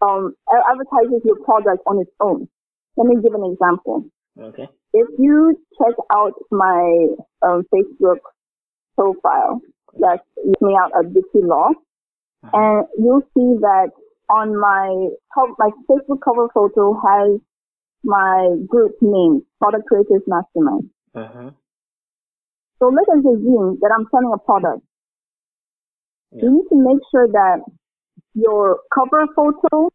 um, 0.01 0.33
advertises 0.49 1.21
your 1.25 1.37
product 1.43 1.83
on 1.85 1.99
its 1.99 2.11
own. 2.21 2.47
Let 2.97 3.07
me 3.07 3.21
give 3.21 3.33
an 3.33 3.51
example. 3.51 4.05
Okay. 4.39 4.67
If 4.93 5.07
you 5.19 5.57
check 5.77 5.95
out 6.13 6.33
my 6.51 7.07
um, 7.47 7.63
Facebook 7.73 8.19
profile, 8.95 9.61
that's 9.99 10.23
me 10.61 10.77
out 10.81 10.91
at 10.99 11.11
Vicky 11.11 11.45
Law, 11.45 11.69
uh-huh. 12.43 12.51
and 12.53 12.87
you'll 12.97 13.21
see 13.33 13.59
that 13.61 13.91
on 14.29 14.59
my 14.59 15.09
my 15.57 15.69
Facebook 15.89 16.19
cover 16.23 16.47
photo 16.53 16.93
has 16.93 17.39
my 18.03 18.49
group 18.67 18.95
name, 19.01 19.43
Product 19.61 19.85
Creators 19.87 20.23
Mastermind. 20.27 20.89
Uh-huh. 21.13 21.51
So 22.79 22.87
let 22.87 23.07
us 23.09 23.19
assume 23.19 23.77
that 23.81 23.91
I'm 23.95 24.07
selling 24.09 24.31
a 24.33 24.39
product. 24.39 24.81
Yeah. 26.31 26.43
You 26.43 26.51
need 26.55 26.69
to 26.69 26.83
make 26.83 27.01
sure 27.11 27.27
that 27.27 27.59
your 28.33 28.79
cover 28.93 29.27
photo, 29.35 29.89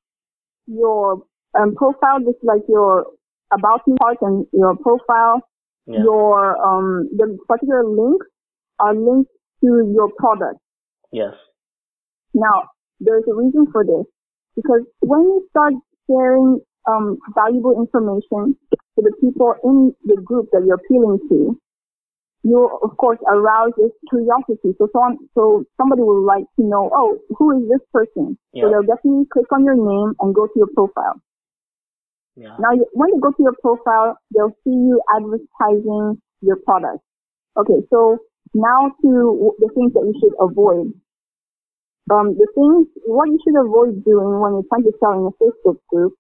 your 0.67 1.23
um, 1.59 1.75
profile, 1.75 2.21
just 2.21 2.45
like 2.45 2.63
your 2.69 3.07
about 3.53 3.87
me 3.87 3.97
part 4.01 4.19
and 4.23 4.47
your 4.53 4.77
profile, 4.77 5.43
yeah. 5.87 5.99
your 6.03 6.57
um, 6.59 7.09
the 7.17 7.39
particular 7.49 7.85
links 7.85 8.27
are 8.81 8.95
linked 8.95 9.31
to 9.63 9.93
your 9.95 10.11
product. 10.19 10.61
Yes. 11.13 11.35
Now, 12.35 12.69
there's 13.01 13.25
a 13.31 13.35
reason 13.35 13.67
for 13.73 13.85
this 13.85 14.05
because 14.55 14.83
when 15.01 15.21
you 15.23 15.47
start 15.51 15.75
sharing 16.09 16.61
um, 16.89 17.19
valuable 17.35 17.79
information 17.81 18.57
to 18.71 18.99
the 18.99 19.13
people 19.21 19.55
in 19.65 19.95
the 20.05 20.21
group 20.23 20.49
that 20.53 20.63
you're 20.67 20.77
appealing 20.77 21.19
to, 21.29 21.59
you 22.43 22.79
of 22.83 22.97
course 22.97 23.19
arouse 23.29 23.73
this 23.77 23.91
curiosity. 24.09 24.75
So 24.79 24.89
someone, 24.93 25.19
so 25.35 25.65
somebody 25.77 26.03
will 26.03 26.25
like 26.25 26.45
to 26.57 26.63
know, 26.63 26.91
oh, 26.95 27.19
who 27.37 27.59
is 27.59 27.69
this 27.69 27.83
person? 27.93 28.39
Yeah. 28.53 28.65
So 28.65 28.71
they'll 28.71 28.95
definitely 28.95 29.27
click 29.33 29.51
on 29.53 29.65
your 29.65 29.75
name 29.75 30.15
and 30.21 30.35
go 30.35 30.47
to 30.47 30.53
your 30.57 30.71
profile. 30.75 31.21
Yeah. 32.37 32.57
Now, 32.61 32.77
when 32.93 33.09
you 33.15 33.21
go 33.21 33.31
to 33.31 33.43
your 33.43 33.57
profile, 33.61 34.19
they'll 34.35 34.57
see 34.65 34.77
you 34.77 35.01
advertising 35.17 36.21
your 36.43 36.57
product. 36.65 37.01
Okay, 37.57 37.81
so 37.89 38.19
now 38.55 38.93
to 39.03 39.57
the 39.59 39.69
things 39.75 39.93
that 39.95 40.05
you 40.05 40.15
should 40.21 40.37
avoid. 40.39 40.93
Um, 42.13 42.39
the 42.39 42.47
things, 42.55 42.87
what 43.09 43.27
you 43.27 43.41
should 43.43 43.59
avoid 43.59 44.05
doing 44.05 44.39
when 44.39 44.53
you're 44.53 44.69
trying 44.69 44.85
to 44.85 44.95
sell 45.01 45.17
in 45.19 45.27
a 45.27 45.35
Facebook 45.43 45.81
group 45.89 46.13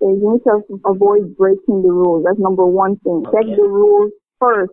is 0.00 0.18
you 0.18 0.32
need 0.34 0.42
to 0.48 0.80
avoid 0.88 1.36
breaking 1.36 1.82
the 1.84 1.92
rules. 1.92 2.24
That's 2.24 2.40
number 2.40 2.66
one 2.66 2.96
thing. 3.04 3.22
Okay. 3.28 3.46
Check 3.46 3.56
the 3.56 3.68
rules 3.68 4.10
first 4.40 4.72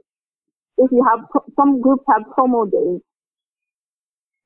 if 0.78 0.92
you 0.92 1.04
have 1.08 1.26
some 1.56 1.82
groups 1.82 2.04
have 2.08 2.24
promo 2.38 2.70
days. 2.70 3.02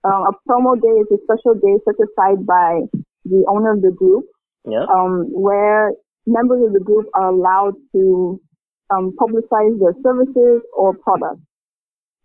Um, 0.03 0.27
a 0.27 0.34
promo 0.48 0.79
day 0.79 0.96
is 1.01 1.08
a 1.12 1.20
special 1.24 1.56
day 1.60 1.75
set 1.84 1.96
aside 2.00 2.46
by 2.46 2.82
the 3.25 3.46
owner 3.50 3.74
of 3.74 3.82
the 3.82 3.91
group, 3.91 4.25
yeah. 4.65 4.86
um, 4.88 5.27
where 5.32 5.91
members 6.26 6.66
of 6.68 6.74
the 6.74 6.80
group 6.80 7.08
are 7.14 7.30
allowed 7.30 7.76
to 7.96 8.40
um, 8.94 9.14
publicize 9.20 9.80
their 9.80 9.96
services 10.04 10.62
or 10.76 10.94
products. 10.98 11.42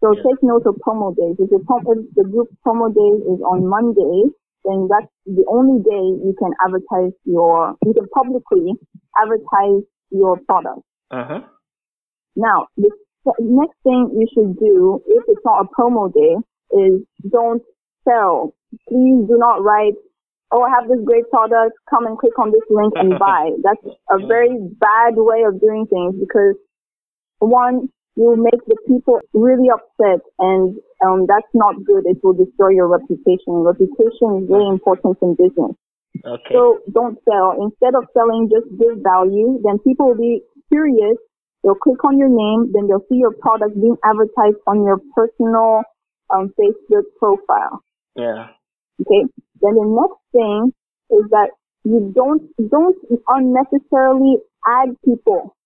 So 0.02 0.12
yeah. 0.12 0.22
take 0.22 0.42
note 0.42 0.66
of 0.66 0.76
promo 0.86 1.14
days. 1.16 1.36
If, 1.38 1.50
if 1.50 2.14
the 2.14 2.24
group 2.24 2.48
promo 2.66 2.92
day 2.92 3.12
is 3.24 3.40
on 3.40 3.66
Monday, 3.66 4.30
then 4.64 4.88
that's 4.90 5.10
the 5.26 5.44
only 5.48 5.82
day 5.82 6.04
you 6.24 6.34
can 6.38 6.52
advertise 6.64 7.12
your, 7.24 7.76
you 7.84 7.94
can 7.94 8.08
publicly 8.12 8.72
advertise 9.16 9.84
your 10.10 10.38
product. 10.46 10.80
Uh-huh. 11.10 11.40
Now, 12.36 12.66
the 12.76 12.90
the 13.24 13.32
next 13.40 13.76
thing 13.82 14.10
you 14.12 14.26
should 14.34 14.58
do, 14.58 15.00
if 15.06 15.24
it's 15.28 15.40
not 15.44 15.64
a 15.64 15.68
promo 15.72 16.12
day, 16.12 16.36
is 16.76 17.00
don't 17.30 17.62
sell. 18.06 18.54
Please 18.88 19.24
do 19.28 19.36
not 19.38 19.62
write, 19.62 19.94
oh, 20.50 20.62
I 20.62 20.70
have 20.70 20.88
this 20.88 21.00
great 21.04 21.28
product, 21.30 21.76
come 21.88 22.06
and 22.06 22.18
click 22.18 22.38
on 22.38 22.50
this 22.50 22.64
link 22.70 22.92
and 22.96 23.18
buy. 23.22 23.50
That's 23.62 23.96
a 24.10 24.18
very 24.26 24.56
bad 24.78 25.14
way 25.16 25.44
of 25.46 25.60
doing 25.60 25.86
things 25.86 26.14
because 26.18 26.56
one, 27.38 27.88
you 28.16 28.36
make 28.38 28.62
the 28.66 28.78
people 28.86 29.18
really 29.34 29.68
upset 29.74 30.22
and 30.38 30.78
um, 31.04 31.26
that's 31.26 31.50
not 31.52 31.74
good. 31.84 32.06
It 32.06 32.18
will 32.22 32.38
destroy 32.38 32.70
your 32.70 32.86
reputation. 32.86 33.66
Reputation 33.66 34.44
is 34.44 34.48
very 34.48 34.68
important 34.70 35.18
in 35.20 35.34
business. 35.34 35.74
Okay. 36.24 36.54
So 36.54 36.78
don't 36.94 37.18
sell. 37.26 37.58
Instead 37.58 37.98
of 37.98 38.06
selling, 38.14 38.48
just 38.48 38.70
give 38.78 39.02
value. 39.02 39.58
Then 39.66 39.82
people 39.82 40.14
will 40.14 40.20
be 40.22 40.46
curious 40.70 41.18
They'll 41.64 41.74
click 41.74 42.04
on 42.04 42.18
your 42.18 42.28
name, 42.28 42.72
then 42.72 42.86
they'll 42.86 43.06
see 43.08 43.16
your 43.16 43.32
product 43.32 43.74
being 43.74 43.96
advertised 44.04 44.60
on 44.66 44.84
your 44.84 45.00
personal 45.16 45.82
um, 46.28 46.52
Facebook 46.60 47.08
profile. 47.18 47.82
Yeah. 48.14 48.48
Okay. 49.00 49.26
Then 49.60 49.74
the 49.74 49.86
next 49.88 50.20
thing 50.32 50.72
is 51.10 51.24
that 51.30 51.50
you 51.84 52.12
don't 52.14 52.42
don't 52.70 52.96
unnecessarily 53.28 54.38
add 54.66 54.96
people. 55.04 55.56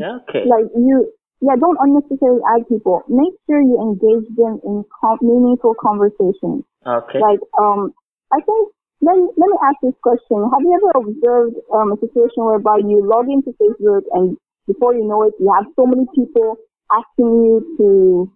Okay. 0.00 0.44
Like 0.48 0.68
you, 0.74 1.12
yeah, 1.40 1.56
don't 1.56 1.78
unnecessarily 1.80 2.40
add 2.54 2.68
people. 2.68 3.02
Make 3.08 3.34
sure 3.46 3.60
you 3.60 3.78
engage 3.80 4.28
them 4.36 4.60
in 4.64 4.84
com- 5.00 5.22
meaningful 5.22 5.74
conversations. 5.80 6.64
Okay. 6.86 7.20
Like 7.20 7.40
um, 7.60 7.92
I 8.32 8.40
think 8.40 8.72
let 9.02 9.16
me, 9.18 9.26
let 9.36 9.48
me 9.50 9.58
ask 9.66 9.76
this 9.82 9.98
question. 10.02 10.46
Have 10.46 10.62
you 10.62 10.72
ever 10.78 10.90
observed 11.02 11.56
um, 11.74 11.90
a 11.92 11.98
situation 11.98 12.46
whereby 12.46 12.78
you 12.78 13.02
log 13.02 13.26
into 13.26 13.50
Facebook 13.58 14.06
and 14.14 14.38
before 14.66 14.94
you 14.94 15.04
know 15.04 15.26
it, 15.26 15.34
you 15.40 15.50
have 15.50 15.66
so 15.74 15.86
many 15.86 16.06
people 16.14 16.56
asking 16.86 17.26
you 17.26 17.56
to 17.78 18.30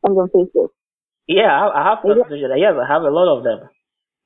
friends 0.00 0.18
on 0.18 0.28
Facebook? 0.30 0.70
Yeah, 1.26 1.50
I, 1.50 1.74
I 1.74 1.82
have 1.90 1.98
that. 2.06 2.30
Yes, 2.30 2.74
I 2.78 2.86
have 2.86 3.02
a 3.02 3.10
lot 3.10 3.36
of 3.36 3.42
them. 3.42 3.68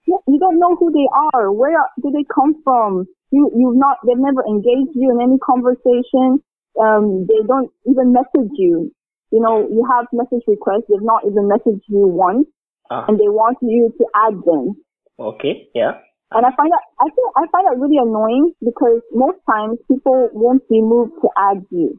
You 0.06 0.38
don't 0.38 0.58
know 0.58 0.76
who 0.76 0.92
they 0.92 1.08
are. 1.34 1.52
Where 1.52 1.78
do 2.02 2.10
they 2.10 2.24
come 2.32 2.62
from? 2.62 3.06
You, 3.32 3.50
you've 3.56 3.76
not, 3.76 3.98
they've 4.06 4.16
never 4.18 4.44
engaged 4.46 4.94
you 4.94 5.10
in 5.10 5.20
any 5.20 5.38
conversation. 5.38 6.42
Um, 6.80 7.26
they 7.26 7.42
don't 7.46 7.70
even 7.86 8.12
message 8.12 8.52
you. 8.54 8.92
You 9.32 9.40
know, 9.40 9.66
you 9.68 9.84
have 9.90 10.06
message 10.12 10.44
requests. 10.46 10.84
They've 10.88 11.02
not 11.02 11.24
even 11.26 11.48
messaged 11.48 11.82
you 11.88 12.06
once, 12.06 12.46
Uh, 12.90 13.04
and 13.08 13.18
they 13.18 13.26
want 13.26 13.58
you 13.62 13.92
to 13.98 14.04
add 14.14 14.34
them. 14.46 14.76
okay, 15.18 15.68
yeah. 15.74 15.98
And 16.30 16.44
I 16.46 16.50
find 16.54 16.70
that 16.70 16.82
I 17.00 17.04
think 17.04 17.26
I 17.36 17.46
find 17.50 17.66
that 17.66 17.78
really 17.78 17.98
annoying 17.98 18.52
because 18.62 19.00
most 19.12 19.38
times 19.50 19.78
people 19.88 20.28
won't 20.32 20.62
be 20.68 20.80
moved 20.82 21.14
to 21.22 21.28
add 21.38 21.64
you. 21.70 21.98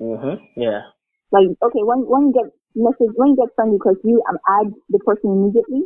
Mhm. 0.00 0.40
Yeah. 0.56 0.82
Like, 1.30 1.48
okay, 1.62 1.82
when 1.82 2.06
when 2.06 2.22
you 2.28 2.32
get 2.32 2.50
message, 2.74 3.14
when 3.14 3.30
you 3.30 3.36
get 3.36 3.54
friend 3.54 3.72
request, 3.72 3.98
you 4.04 4.22
um, 4.28 4.38
add 4.58 4.74
the 4.88 4.98
person 5.00 5.30
immediately. 5.30 5.82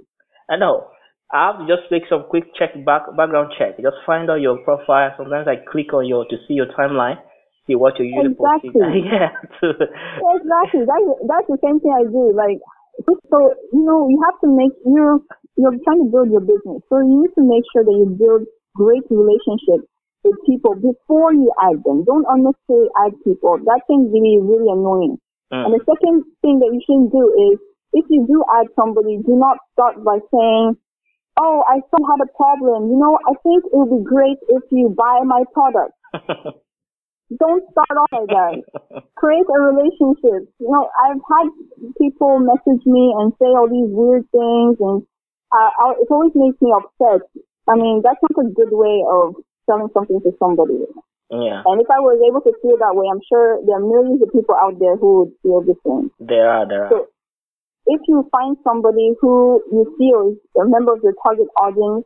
I 0.48 0.56
know. 0.56 0.88
I 1.34 1.50
have 1.50 1.58
to 1.58 1.66
just 1.66 1.90
make 1.90 2.06
some 2.06 2.30
quick 2.30 2.54
check 2.54 2.70
back 2.86 3.10
background 3.18 3.50
check. 3.58 3.74
Just 3.82 3.98
find 4.06 4.30
out 4.30 4.38
your 4.38 4.62
profile. 4.62 5.10
Sometimes 5.18 5.50
I 5.50 5.58
click 5.66 5.90
on 5.92 6.06
your 6.06 6.22
to 6.30 6.36
see 6.46 6.54
your 6.54 6.70
timeline, 6.78 7.18
see 7.66 7.74
what 7.74 7.98
you're 7.98 8.06
usually. 8.06 8.38
Exactly. 8.38 9.02
yeah. 9.10 9.34
Yeah, 9.60 10.34
exactly. 10.38 10.86
That's 10.86 11.06
that's 11.26 11.48
the 11.50 11.58
same 11.58 11.82
thing 11.82 11.90
I 11.90 12.06
do. 12.06 12.30
Like, 12.30 12.62
so 13.02 13.38
you 13.74 13.82
know, 13.82 14.06
you 14.06 14.22
have 14.30 14.38
to 14.46 14.48
make 14.54 14.78
you're 14.86 15.18
you're 15.58 15.74
trying 15.82 16.06
to 16.06 16.08
build 16.10 16.30
your 16.30 16.46
business, 16.46 16.86
so 16.86 17.02
you 17.02 17.26
need 17.26 17.34
to 17.34 17.42
make 17.42 17.66
sure 17.74 17.82
that 17.82 17.96
you 17.98 18.14
build 18.14 18.46
great 18.78 19.02
relationships 19.10 19.90
with 20.22 20.38
people 20.46 20.78
before 20.78 21.34
you 21.34 21.50
add 21.66 21.82
them. 21.82 22.06
Don't 22.06 22.26
unnecessarily 22.30 22.90
add 23.02 23.12
people. 23.26 23.58
That 23.58 23.82
can 23.90 24.06
be 24.10 24.38
really 24.38 24.70
annoying. 24.70 25.18
And 25.50 25.70
Mm. 25.70 25.78
the 25.78 25.84
second 25.84 26.24
thing 26.42 26.58
that 26.58 26.70
you 26.72 26.80
shouldn't 26.86 27.12
do 27.12 27.26
is 27.52 27.58
if 27.92 28.06
you 28.10 28.26
do 28.26 28.42
add 28.58 28.66
somebody, 28.74 29.18
do 29.18 29.36
not 29.36 29.58
start 29.72 30.02
by 30.02 30.18
saying, 30.32 30.76
"Oh, 31.36 31.64
I 31.66 31.80
still 31.86 32.06
had 32.06 32.20
a 32.22 32.30
problem. 32.36 32.90
You 32.90 32.98
know, 32.98 33.18
I 33.26 33.34
think 33.42 33.64
it 33.66 33.72
would 33.74 33.90
be 33.90 34.04
great 34.04 34.38
if 34.48 34.62
you 34.70 34.94
buy 34.96 35.20
my 35.24 35.44
product." 35.52 35.94
Don't 37.38 37.64
start 37.72 37.96
off 37.98 38.12
like 38.12 38.30
that. 38.30 38.54
Create 39.16 39.48
a 39.48 39.58
relationship. 39.58 40.44
You 40.60 40.70
know, 40.70 40.86
I've 40.92 41.18
had 41.24 41.46
people 41.98 42.38
message 42.38 42.84
me 42.84 43.16
and 43.16 43.32
say 43.40 43.48
all 43.48 43.66
these 43.66 43.90
weird 43.90 44.28
things, 44.30 44.76
and 44.78 45.02
uh, 45.50 45.70
I, 45.72 45.84
it 45.98 46.08
always 46.10 46.36
makes 46.36 46.60
me 46.60 46.70
upset. 46.70 47.24
I 47.66 47.74
mean, 47.80 48.02
that's 48.04 48.20
not 48.20 48.44
a 48.44 48.52
good 48.52 48.70
way 48.70 49.02
of 49.08 49.40
selling 49.64 49.88
something 49.94 50.20
to 50.20 50.30
somebody. 50.38 50.84
yeah. 51.32 51.64
And 51.64 51.80
if 51.80 51.88
I 51.88 51.98
was 51.98 52.20
able 52.20 52.44
to 52.44 52.52
feel 52.60 52.76
that 52.76 52.92
way, 52.92 53.08
I'm 53.08 53.24
sure 53.24 53.58
there 53.64 53.80
are 53.80 53.84
millions 53.84 54.20
of 54.20 54.28
people 54.28 54.54
out 54.54 54.76
there 54.78 54.96
who 55.00 55.24
would 55.24 55.32
feel 55.42 55.64
the 55.64 55.74
same. 55.80 56.12
There 56.20 56.44
are. 56.44 56.68
There 56.68 56.84
are. 56.84 56.90
So 56.92 57.08
if 57.86 58.00
you 58.08 58.28
find 58.32 58.56
somebody 58.64 59.12
who 59.20 59.62
you 59.72 59.84
feel 59.98 60.32
is 60.32 60.38
a 60.60 60.64
member 60.68 60.92
of 60.94 61.00
your 61.02 61.14
target 61.22 61.48
audience 61.60 62.04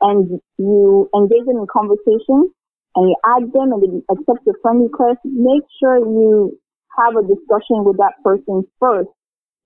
and 0.00 0.40
you 0.58 1.08
engage 1.14 1.46
them 1.46 1.58
in 1.58 1.66
conversation 1.72 2.50
and 2.96 3.08
you 3.08 3.16
add 3.24 3.44
them 3.52 3.72
and 3.72 3.82
they 3.82 3.92
accept 4.10 4.44
your 4.46 4.56
friend 4.62 4.82
request, 4.82 5.18
make 5.24 5.62
sure 5.80 5.98
you 5.98 6.58
have 6.98 7.14
a 7.16 7.22
discussion 7.22 7.84
with 7.84 7.96
that 7.98 8.14
person 8.24 8.64
first 8.80 9.08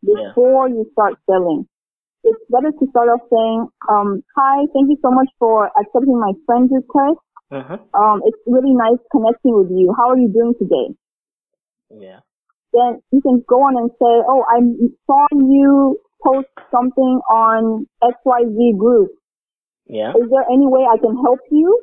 Yeah. 0.03 0.29
before 0.35 0.69
you 0.69 0.89
start 0.93 1.15
selling. 1.27 1.67
It's 2.23 2.45
better 2.51 2.71
to 2.71 2.87
start 2.91 3.09
off 3.09 3.23
saying, 3.33 3.69
um, 3.89 4.23
hi, 4.37 4.67
thank 4.75 4.91
you 4.91 4.99
so 5.01 5.11
much 5.11 5.29
for 5.39 5.71
accepting 5.81 6.19
my 6.19 6.33
friend 6.47 6.71
request. 6.71 7.19
Mhm. 7.51 7.81
Um, 7.95 8.23
it's 8.25 8.39
really 8.47 8.75
nice 8.75 8.99
connecting 9.11 9.55
with 9.57 9.71
you. 9.71 9.93
How 9.97 10.11
are 10.11 10.19
you 10.19 10.29
doing 10.29 10.55
today? 10.59 10.95
Yeah. 11.91 12.21
Then 12.73 13.03
you 13.13 13.21
can 13.21 13.43
go 13.49 13.57
on 13.57 13.77
and 13.77 13.91
say, 13.91 14.15
oh, 14.27 14.45
I 14.49 14.61
saw 15.07 15.27
you 15.33 15.99
post 16.23 16.49
something 16.71 17.21
on 17.31 17.87
XYZ 18.03 18.79
group. 18.79 19.11
Yeah. 19.87 20.11
Is 20.11 20.31
there 20.31 20.47
any 20.53 20.67
way 20.67 20.87
I 20.87 20.99
can 20.99 21.17
help 21.17 21.41
you? 21.51 21.83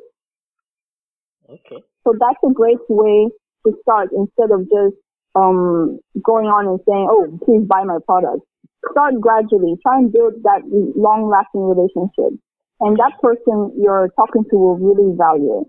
Okay. 1.48 1.82
So 2.04 2.14
that's 2.18 2.40
a 2.44 2.52
great 2.52 2.80
way 2.88 3.28
to 3.66 3.72
start 3.82 4.08
instead 4.16 4.50
of 4.50 4.64
just 4.64 4.96
um, 5.34 5.98
going 6.22 6.46
on 6.46 6.66
and 6.66 6.80
saying, 6.88 7.06
oh, 7.10 7.38
please 7.44 7.66
buy 7.68 7.84
my 7.84 7.98
product. 8.06 8.44
Start 8.92 9.20
gradually. 9.20 9.76
Try 9.82 9.98
and 9.98 10.12
build 10.12 10.34
that 10.44 10.62
long 10.96 11.28
lasting 11.28 11.68
relationship. 11.68 12.38
And 12.80 12.96
that 12.96 13.18
person 13.20 13.74
you're 13.76 14.08
talking 14.16 14.44
to 14.50 14.56
will 14.56 14.78
really 14.78 15.16
value 15.18 15.62
it. 15.62 15.68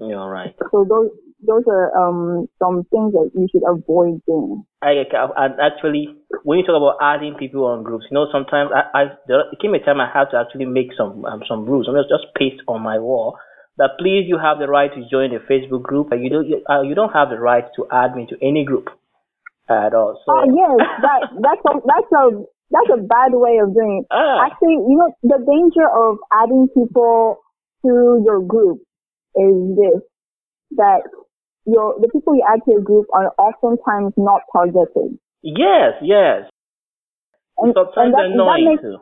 You're 0.00 0.28
right. 0.28 0.54
So 0.72 0.84
those, 0.88 1.10
those 1.42 1.66
are 1.66 1.90
um, 1.98 2.46
some 2.62 2.86
things 2.90 3.12
that 3.12 3.30
you 3.34 3.46
should 3.50 3.66
avoid 3.66 4.22
doing. 4.26 4.64
I, 4.82 5.02
I 5.02 5.44
and 5.44 5.54
actually, 5.60 6.08
when 6.42 6.58
you 6.58 6.64
talk 6.64 6.78
about 6.78 7.02
adding 7.02 7.34
people 7.38 7.66
on 7.66 7.82
groups, 7.82 8.06
you 8.10 8.14
know, 8.14 8.26
sometimes 8.30 8.70
I, 8.70 8.82
I 8.94 9.02
there 9.26 9.44
came 9.60 9.74
a 9.74 9.82
time 9.82 10.00
I 10.00 10.06
had 10.06 10.30
to 10.30 10.38
actually 10.38 10.66
make 10.66 10.94
some 10.96 11.24
um, 11.24 11.42
some 11.48 11.66
rules. 11.66 11.86
I'm 11.88 11.98
just 11.98 12.10
just 12.10 12.34
paste 12.38 12.62
on 12.68 12.82
my 12.82 12.98
wall 12.98 13.38
that 13.78 13.98
please 13.98 14.24
you 14.28 14.38
have 14.38 14.58
the 14.58 14.68
right 14.68 14.90
to 14.92 15.00
join 15.10 15.34
the 15.34 15.42
Facebook 15.42 15.82
group, 15.82 16.10
but 16.10 16.20
you 16.20 16.30
don't 16.30 16.46
you, 16.46 16.62
uh, 16.68 16.82
you 16.82 16.94
don't 16.94 17.12
have 17.12 17.30
the 17.30 17.38
right 17.38 17.64
to 17.76 17.86
add 17.90 18.14
me 18.14 18.26
to 18.30 18.36
any 18.42 18.64
group 18.64 18.88
at 19.68 19.94
all. 19.94 20.20
So 20.24 20.30
Oh 20.30 20.46
yes, 20.46 20.78
that 21.02 21.20
that's 21.42 21.64
a 21.66 21.72
that's 21.82 22.12
a 22.12 22.24
that's 22.70 22.90
a 22.94 23.00
bad 23.02 23.32
way 23.34 23.58
of 23.58 23.74
doing 23.74 24.04
it. 24.04 24.06
Ah. 24.10 24.46
Actually, 24.46 24.78
you 24.86 24.96
know 24.96 25.10
the 25.22 25.40
danger 25.42 25.86
of 25.88 26.18
adding 26.30 26.68
people 26.74 27.42
to 27.82 28.22
your 28.24 28.40
group 28.40 28.80
is 29.34 29.56
this 29.76 30.02
that 30.76 31.02
your 31.66 31.94
the 32.00 32.08
people 32.12 32.34
you 32.34 32.44
add 32.48 32.60
to 32.64 32.70
your 32.72 32.80
group 32.82 33.06
are 33.14 33.32
oftentimes 33.38 34.12
not 34.16 34.42
targeted. 34.52 35.18
yes, 35.42 35.94
yes. 36.02 36.48
And, 37.58 37.74
Sometimes 37.74 37.96
and 37.96 38.14
that, 38.14 38.24
and 38.26 38.32
that 38.32 38.42
annoying 38.42 38.64
makes 38.70 38.82
too. 38.82 38.96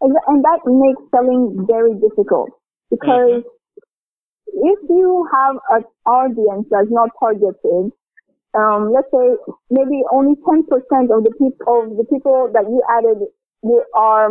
and 0.00 0.44
that- 0.44 0.66
makes 0.66 1.02
selling 1.10 1.66
very 1.66 1.94
difficult 1.94 2.50
because 2.90 3.42
if 4.46 4.78
you 4.88 5.28
have 5.32 5.56
an 5.70 5.84
audience 6.06 6.66
that's 6.70 6.90
not 6.90 7.10
targeted, 7.20 7.92
um, 8.54 8.92
let's 8.92 9.10
say 9.10 9.26
maybe 9.70 10.02
only 10.12 10.34
10% 10.46 11.10
of 11.10 11.24
the 11.24 11.32
people 11.38 11.64
of 11.66 11.96
the 11.96 12.04
people 12.12 12.48
that 12.52 12.64
you 12.68 12.82
added 12.90 13.18
are 13.94 14.30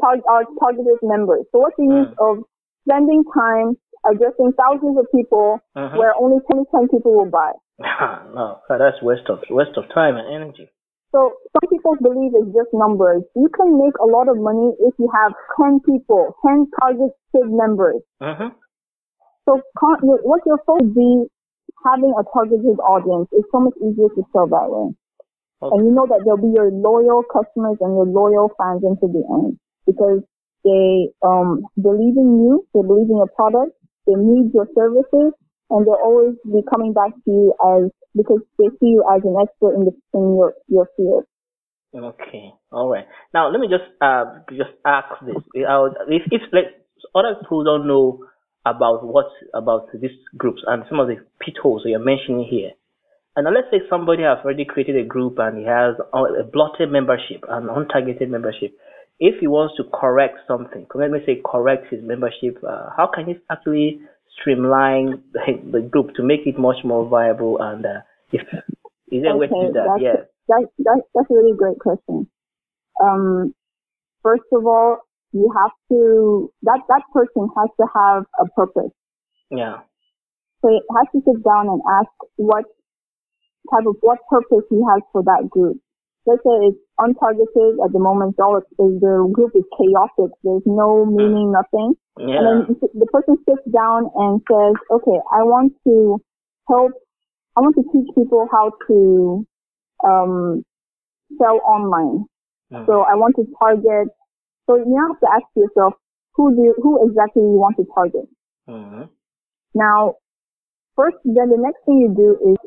tar- 0.00 0.24
are 0.28 0.44
targeted 0.60 0.98
members. 1.02 1.44
So 1.52 1.58
what's 1.60 1.76
the 1.76 1.84
use 1.84 2.14
of 2.18 2.44
spending 2.86 3.24
time 3.34 3.76
addressing 4.06 4.52
thousands 4.52 4.98
of 4.98 5.06
people 5.14 5.60
Mhm. 5.76 5.96
where 5.98 6.14
only 6.20 6.38
10 6.50 6.64
10 6.70 6.88
people 6.88 7.14
will 7.14 7.30
buy? 7.30 7.52
no, 8.34 8.58
that's 8.68 9.00
waste 9.02 9.28
of 9.28 9.40
waste 9.50 9.76
of 9.76 9.88
time 9.94 10.16
and 10.16 10.26
energy. 10.28 10.68
So 11.10 11.32
some 11.52 11.70
people 11.70 11.96
believe 12.02 12.32
it's 12.34 12.52
just 12.52 12.68
numbers. 12.74 13.22
You 13.34 13.48
can 13.48 13.78
make 13.78 13.96
a 13.98 14.04
lot 14.04 14.28
of 14.28 14.36
money 14.36 14.76
if 14.80 14.94
you 14.98 15.08
have 15.14 15.32
10 15.56 15.80
people, 15.80 16.36
10 16.46 16.68
targeted 16.80 17.48
members. 17.48 18.02
hmm 18.20 18.52
So 19.48 19.62
what 19.80 20.42
your 20.44 20.60
focus 20.66 20.88
be 20.94 21.24
having 21.84 22.12
a 22.12 22.24
targeted 22.34 22.78
audience 22.84 23.28
is 23.32 23.44
so 23.50 23.60
much 23.60 23.74
easier 23.80 24.08
to 24.16 24.22
sell 24.32 24.46
that 24.48 24.68
way. 24.68 24.92
Okay. 25.62 25.72
And 25.74 25.86
you 25.86 25.92
know 25.94 26.06
that 26.06 26.22
they'll 26.24 26.36
be 26.36 26.52
your 26.54 26.70
loyal 26.70 27.22
customers 27.24 27.78
and 27.80 27.96
your 27.96 28.06
loyal 28.06 28.50
fans 28.58 28.82
until 28.84 29.08
the 29.08 29.24
end 29.26 29.58
because 29.86 30.20
they 30.64 31.08
um, 31.24 31.62
believe 31.80 32.16
in 32.18 32.44
you, 32.44 32.66
they 32.74 32.82
believe 32.82 33.08
in 33.08 33.16
your 33.16 33.30
product, 33.34 33.72
they 34.08 34.16
need 34.16 34.50
your 34.56 34.66
services, 34.72 35.36
and 35.68 35.84
they'll 35.84 36.00
always 36.00 36.34
be 36.48 36.64
coming 36.64 36.96
back 36.96 37.12
to 37.12 37.30
you 37.30 37.52
as 37.60 37.92
because 38.16 38.40
they 38.58 38.72
see 38.80 38.96
you 38.96 39.04
as 39.04 39.20
an 39.22 39.36
expert 39.36 39.76
in 39.76 39.84
the 39.84 39.92
in 40.16 40.34
your 40.34 40.54
your 40.66 40.88
field. 40.96 41.24
Okay, 41.94 42.52
all 42.72 42.88
right. 42.88 43.04
Now 43.34 43.50
let 43.52 43.60
me 43.60 43.68
just 43.68 43.84
uh 44.00 44.40
just 44.50 44.72
ask 44.84 45.12
this: 45.24 45.36
if 45.54 46.22
if 46.32 46.42
like 46.52 46.72
other 47.14 47.36
people 47.40 47.64
don't 47.64 47.86
know 47.86 48.24
about 48.64 49.04
what 49.04 49.28
about 49.54 49.88
these 49.92 50.16
groups 50.36 50.62
and 50.66 50.84
some 50.88 51.00
of 51.00 51.08
the 51.08 51.16
pitfalls 51.40 51.82
that 51.84 51.90
you're 51.90 52.00
mentioning 52.00 52.48
here, 52.48 52.72
and 53.36 53.44
now 53.44 53.52
let's 53.52 53.68
say 53.70 53.78
somebody 53.88 54.22
has 54.22 54.38
already 54.44 54.64
created 54.64 54.96
a 54.96 55.06
group 55.06 55.38
and 55.38 55.58
he 55.58 55.64
has 55.64 55.94
a 56.12 56.44
blotted 56.50 56.90
membership, 56.90 57.44
an 57.48 57.68
untargeted 57.68 58.28
membership. 58.28 58.76
If 59.20 59.40
he 59.40 59.46
wants 59.46 59.74
to 59.76 59.84
correct 59.84 60.38
something, 60.46 60.86
let 60.94 61.10
me 61.10 61.18
say 61.26 61.42
correct 61.44 61.86
his 61.90 62.00
membership, 62.02 62.62
uh, 62.62 62.90
how 62.96 63.10
can 63.12 63.26
he 63.26 63.34
actually 63.50 64.00
streamline 64.38 65.22
the, 65.32 65.58
the 65.72 65.80
group 65.80 66.14
to 66.14 66.22
make 66.22 66.46
it 66.46 66.58
much 66.58 66.84
more 66.84 67.08
viable? 67.08 67.58
And 67.60 67.84
uh, 67.84 68.00
if 68.32 68.42
is 69.10 69.22
there 69.22 69.32
a 69.32 69.36
way 69.36 69.46
to 69.48 69.54
do 69.54 69.72
that? 69.72 69.86
that's, 69.88 70.02
Yes. 70.02 70.16
that, 70.48 70.66
that, 70.78 71.02
that's 71.14 71.30
a 71.30 71.34
really 71.34 71.56
great 71.56 71.78
question. 71.78 72.28
Um, 73.02 73.54
first 74.22 74.44
of 74.52 74.66
all, 74.66 74.98
you 75.32 75.50
have 75.56 75.72
to, 75.90 76.52
that, 76.62 76.80
that 76.88 77.02
person 77.12 77.48
has 77.56 77.70
to 77.80 77.86
have 77.94 78.24
a 78.40 78.46
purpose. 78.54 78.92
Yeah. 79.50 79.78
So 80.62 80.68
it 80.68 80.82
has 80.96 81.06
to 81.12 81.20
sit 81.24 81.44
down 81.44 81.68
and 81.68 81.80
ask 82.00 82.10
what 82.36 82.64
type 83.70 83.86
of, 83.86 83.96
what 84.00 84.18
purpose 84.28 84.64
he 84.70 84.76
has 84.76 85.02
for 85.12 85.22
that 85.24 85.48
group. 85.50 85.78
Let's 86.28 86.44
say 86.44 86.56
it's 86.68 86.78
untargeted 87.00 87.80
at 87.84 87.92
the 87.92 87.98
moment, 87.98 88.36
all 88.38 88.60
the 88.76 89.30
group 89.32 89.52
is 89.54 89.64
chaotic. 89.76 90.30
There's 90.44 90.62
no 90.66 91.06
meaning, 91.06 91.52
nothing. 91.52 91.94
Yeah. 92.18 92.36
And 92.36 92.44
then 92.68 92.76
the 92.94 93.06
person 93.06 93.36
sits 93.48 93.64
down 93.72 94.10
and 94.14 94.42
says, 94.44 94.74
okay, 94.90 95.18
I 95.32 95.42
want 95.42 95.72
to 95.86 96.20
help, 96.68 96.92
I 97.56 97.60
want 97.60 97.74
to 97.76 97.84
teach 97.92 98.08
people 98.14 98.46
how 98.52 98.72
to, 98.88 99.46
um, 100.04 100.62
sell 101.38 101.60
online. 101.64 102.26
Mhm. 102.72 102.86
So 102.86 103.00
I 103.02 103.14
want 103.14 103.36
to 103.36 103.44
target, 103.58 104.08
so 104.66 104.76
you 104.76 104.96
have 105.08 105.18
to 105.20 105.28
ask 105.32 105.46
yourself, 105.56 105.94
who 106.34 106.54
do 106.54 106.62
you, 106.62 106.74
who 106.82 107.08
exactly 107.08 107.42
you 107.42 107.58
want 107.64 107.76
to 107.76 107.84
target? 107.94 108.28
Mhm. 108.68 109.08
Now, 109.74 110.14
first, 110.94 111.16
then 111.24 111.48
the 111.50 111.56
next 111.56 111.84
thing 111.84 111.98
you 112.04 112.12
do 112.14 112.52
is 112.52 112.58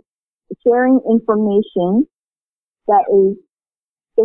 sharing 0.65 1.00
information 1.10 2.08
that 2.88 3.06
is 3.19 3.38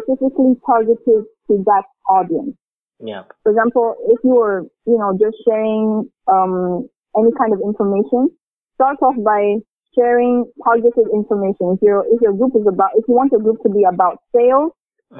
specifically 0.02 0.54
targeted 0.66 1.24
to 1.48 1.52
that 1.64 1.85
audience. 2.11 2.56
Yeah. 3.00 3.24
For 3.42 3.52
example, 3.52 3.94
if 4.09 4.18
you 4.24 4.35
were, 4.35 4.62
you 4.87 4.98
know, 4.98 5.12
just 5.20 5.37
sharing 5.46 6.09
um, 6.32 6.88
any 7.16 7.30
kind 7.37 7.52
of 7.52 7.61
information, 7.61 8.30
start 8.74 8.96
off 9.02 9.16
by 9.24 9.61
sharing 9.96 10.44
targeted 10.64 11.09
information. 11.12 11.76
If 11.76 11.82
your 11.82 12.04
if 12.09 12.20
your 12.20 12.32
group 12.32 12.52
is 12.56 12.66
about, 12.68 12.90
if 12.96 13.04
you 13.09 13.14
want 13.14 13.32
your 13.32 13.40
group 13.40 13.62
to 13.64 13.70
be 13.70 13.85
about 13.85 14.18
sales, 14.35 14.72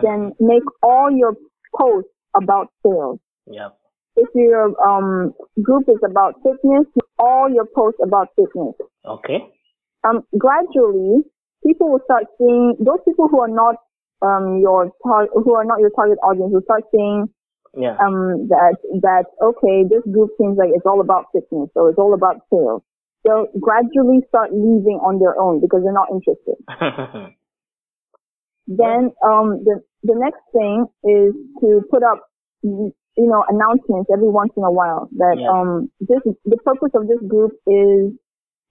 then 0.03 0.33
make 0.41 0.65
all 0.83 1.11
your 1.11 1.37
posts 1.77 2.11
about 2.35 2.69
sales. 2.85 3.19
Yeah. 3.47 3.69
If 4.17 4.29
your 4.35 4.73
um, 4.81 5.35
group 5.63 5.89
is 5.89 6.01
about 6.05 6.37
fitness, 6.43 6.87
all 7.19 7.49
your 7.53 7.67
posts 7.67 8.01
about 8.03 8.29
fitness. 8.37 8.75
Okay. 9.05 9.45
Um, 10.09 10.23
gradually, 10.39 11.25
people 11.67 11.91
will 11.91 12.01
start 12.05 12.25
seeing 12.39 12.77
those 12.81 13.01
people 13.05 13.29
who 13.29 13.41
are 13.41 13.49
not 13.49 13.77
um, 14.23 14.59
your 14.61 14.91
tar- 15.05 15.29
who 15.33 15.55
are 15.55 15.65
not 15.65 15.81
your 15.81 15.91
target 15.91 16.19
audience 16.23 16.53
will 16.53 16.63
start 16.63 16.85
seeing 16.91 17.29
Yeah. 17.77 17.97
um, 18.01 18.49
that 18.49 18.77
that 19.03 19.27
okay, 19.43 19.85
this 19.85 20.03
group 20.13 20.31
seems 20.39 20.57
like 20.57 20.71
it's 20.73 20.87
all 20.87 21.01
about 21.01 21.27
fitness, 21.33 21.69
so 21.75 21.87
it's 21.89 21.99
all 21.99 22.15
about 22.15 22.41
sales. 22.51 22.83
They'll 23.25 23.49
gradually 23.61 24.23
start 24.29 24.53
leaving 24.53 25.01
on 25.03 25.19
their 25.19 25.39
own 25.39 25.61
because 25.61 25.83
they're 25.83 25.93
not 25.93 26.09
interested. 26.11 26.57
Then 28.67 29.13
um, 29.25 29.63
the 29.65 29.81
the 30.03 30.15
next 30.17 30.43
thing 30.53 30.87
is 31.05 31.35
to 31.61 31.83
put 31.91 32.03
up 32.03 32.23
you 32.63 32.93
know 33.17 33.45
announcements 33.49 34.11
every 34.13 34.29
once 34.29 34.53
in 34.57 34.65
a 34.65 34.71
while 34.71 35.09
that 35.17 35.37
Yeah. 35.39 35.51
um 35.51 35.91
this 36.01 36.21
the 36.45 36.57
purpose 36.65 36.91
of 36.95 37.07
this 37.07 37.21
group 37.29 37.53
is 37.67 38.13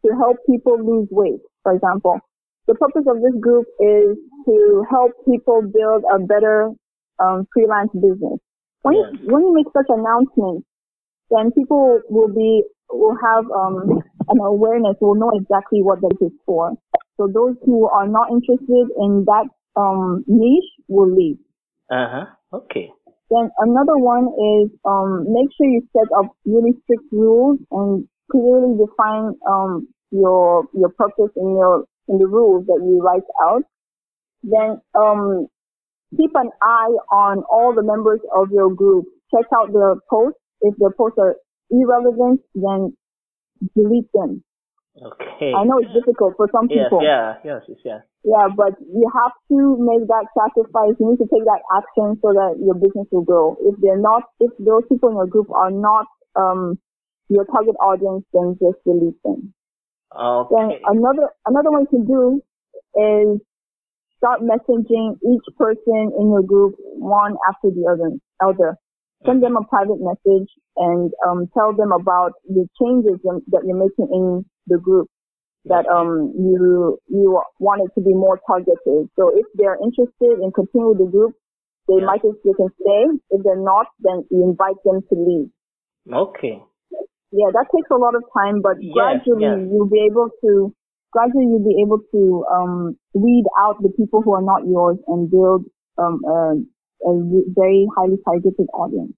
to 0.06 0.10
help 0.20 0.38
people 0.46 0.78
lose 0.84 1.08
weight. 1.12 1.42
For 1.64 1.74
example, 1.74 2.20
the 2.68 2.76
purpose 2.76 3.06
of 3.08 3.22
this 3.22 3.36
group 3.40 3.66
is 3.80 4.18
to 4.46 4.84
help 4.90 5.12
people 5.26 5.62
build 5.62 6.04
a 6.14 6.20
better 6.20 6.72
um, 7.20 7.48
freelance 7.54 7.92
business. 7.94 8.40
When 8.82 8.96
Yes. 8.96 9.10
you, 9.14 9.34
when 9.34 9.42
you 9.44 9.54
make 9.54 9.68
such 9.74 9.90
announcements, 9.90 10.66
then 11.30 11.52
people 11.52 12.02
will 12.10 12.30
be 12.34 12.64
will 12.92 13.18
have 13.18 13.46
um, 13.50 14.04
an 14.30 14.40
awareness, 14.40 14.96
will 15.02 15.16
know 15.16 15.32
exactly 15.34 15.82
what 15.82 16.02
that 16.02 16.16
is 16.22 16.32
for. 16.46 16.74
So 17.18 17.28
those 17.28 17.56
who 17.66 17.88
are 17.88 18.08
not 18.08 18.30
interested 18.32 18.88
in 19.00 19.26
that 19.26 19.48
um, 19.76 20.24
niche 20.28 20.72
will 20.88 21.10
leave. 21.14 21.38
uh 21.92 22.08
huh. 22.10 22.26
Okay. 22.54 22.92
Then 23.32 23.50
another 23.58 23.98
one 23.98 24.28
is 24.62 24.70
um, 24.86 25.26
make 25.34 25.50
sure 25.58 25.68
you 25.68 25.82
set 25.98 26.10
up 26.18 26.32
really 26.46 26.74
strict 26.84 27.06
rules 27.12 27.60
and 27.72 28.08
clearly 28.32 28.78
define 28.78 29.34
um, 29.50 29.88
your 30.12 30.66
your 30.74 30.90
purpose 30.90 31.34
and 31.36 31.58
your 31.58 31.86
in 32.08 32.18
the 32.18 32.28
rules 32.28 32.66
that 32.68 32.82
you 32.84 33.02
write 33.02 33.28
out. 33.44 33.64
Then 34.44 34.82
um, 34.94 35.48
keep 36.16 36.32
an 36.36 36.50
eye 36.62 36.96
on 37.12 37.44
all 37.50 37.74
the 37.74 37.84
members 37.84 38.20
of 38.36 38.50
your 38.52 38.74
group. 38.74 39.06
Check 39.34 39.46
out 39.58 39.74
their 39.74 39.96
posts. 40.10 40.40
If 40.62 40.76
their 40.78 40.92
posts 40.92 41.18
are 41.20 41.36
irrelevant, 41.70 42.42
then 42.54 42.96
delete 43.76 44.12
them. 44.14 44.44
Okay. 44.96 45.52
I 45.52 45.66
know 45.66 45.80
it's 45.80 45.92
difficult 45.92 46.36
for 46.38 46.48
some 46.52 46.68
Yes. 46.70 46.88
people. 46.88 47.04
Yeah. 47.04 47.36
Yes. 47.44 47.64
Yes. 47.68 47.80
Yeah. 47.84 48.00
Yeah, 48.24 48.48
but 48.56 48.80
you 48.80 49.06
have 49.14 49.34
to 49.50 49.78
make 49.78 50.08
that 50.08 50.26
sacrifice. 50.34 50.96
You 51.00 51.12
need 51.12 51.22
to 51.22 51.30
take 51.30 51.46
that 51.46 51.62
action 51.78 52.18
so 52.24 52.34
that 52.34 52.58
your 52.58 52.74
business 52.74 53.06
will 53.12 53.22
grow. 53.22 53.56
If 53.62 53.76
they're 53.82 54.02
not, 54.02 54.24
if 54.40 54.52
those 54.58 54.82
people 54.90 55.10
in 55.10 55.16
your 55.16 55.28
group 55.28 55.52
are 55.52 55.70
not 55.70 56.08
um, 56.36 56.80
your 57.30 57.46
target 57.46 57.76
audience, 57.78 58.26
then 58.34 58.58
just 58.58 58.82
delete 58.84 59.22
them. 59.24 59.54
Then 60.50 60.66
Okay. 60.72 60.82
another 60.88 61.30
another 61.46 61.72
one 61.72 61.82
you 61.82 61.88
can 61.88 62.06
do 62.06 62.42
is 62.96 63.42
start 64.18 64.42
messaging 64.42 65.18
each 65.22 65.48
person 65.58 66.12
in 66.20 66.30
your 66.30 66.44
group 66.44 66.76
one 66.98 67.36
after 67.50 67.70
the 67.70 67.86
other. 67.92 68.12
Elder, 68.42 68.78
Send 69.26 69.42
them 69.42 69.58
a 69.58 69.64
private 69.68 70.00
message 70.00 70.50
and 70.78 71.12
um, 71.28 71.48
tell 71.58 71.74
them 71.74 71.92
about 71.92 72.34
the 72.48 72.68
changes 72.80 73.20
that 73.24 73.62
you're 73.66 73.78
making 73.78 74.08
in 74.14 74.46
the 74.68 74.78
group 74.78 75.10
that 75.66 75.86
um 75.88 76.32
you 76.38 77.00
you 77.10 77.42
want 77.60 77.82
it 77.82 77.92
to 77.98 78.02
be 78.06 78.14
more 78.14 78.40
targeted. 78.46 79.10
So 79.16 79.32
if 79.34 79.46
they're 79.56 79.78
interested 79.84 80.44
in 80.44 80.52
continuing 80.52 80.98
with 80.98 81.08
the 81.08 81.12
group, 81.12 81.34
they 81.88 81.96
Yeah. 81.96 82.06
might 82.06 82.24
as 82.24 82.36
they 82.44 82.54
can 82.54 82.70
stay. 82.82 83.04
If 83.32 83.44
they're 83.44 83.56
not, 83.74 83.88
then 84.00 84.26
you 84.30 84.44
invite 84.44 84.78
them 84.86 85.02
to 85.10 85.16
leave. 85.16 85.50
Okay. 86.14 86.62
Yeah, 87.32 87.50
that 87.54 87.68
takes 87.74 87.90
a 87.92 87.98
lot 87.98 88.16
of 88.16 88.24
time, 88.36 88.62
but 88.62 88.78
Yes, 88.80 88.94
gradually 88.94 89.44
yes. 89.44 89.70
you'll 89.72 89.90
be 89.90 90.06
able 90.06 90.30
to 90.44 90.74
gradually 91.12 91.48
you'll 91.48 91.64
be 91.64 91.82
able 91.82 92.00
to 92.12 92.46
um 92.52 92.98
weed 93.14 93.46
out 93.60 93.82
the 93.82 93.90
people 93.98 94.22
who 94.22 94.34
are 94.34 94.44
not 94.44 94.68
yours 94.68 94.98
and 95.08 95.32
build 95.32 95.66
um 95.98 96.20
a, 96.28 96.38
a 97.08 97.12
very 97.56 97.88
highly 97.98 98.18
targeted 98.26 98.68
audience. 98.74 99.14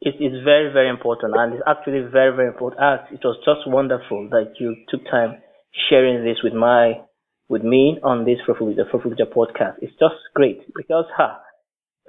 It 0.00 0.22
is 0.22 0.44
very, 0.44 0.72
very 0.72 0.88
important, 0.88 1.34
and 1.36 1.54
it's 1.54 1.62
actually 1.66 2.06
very, 2.06 2.30
very 2.34 2.46
important. 2.46 2.80
Ah, 2.80 3.02
it 3.10 3.18
was 3.24 3.36
just 3.44 3.66
wonderful 3.66 4.28
that 4.30 4.54
you 4.60 4.76
took 4.88 5.04
time 5.10 5.42
sharing 5.90 6.24
this 6.24 6.38
with 6.44 6.54
my, 6.54 7.02
with 7.48 7.64
me 7.64 7.98
on 8.04 8.24
this 8.24 8.38
Fruitful 8.46 8.74
Future 9.02 9.26
podcast. 9.26 9.82
It's 9.82 9.98
just 9.98 10.14
great 10.34 10.62
because 10.76 11.06
ha, 11.16 11.40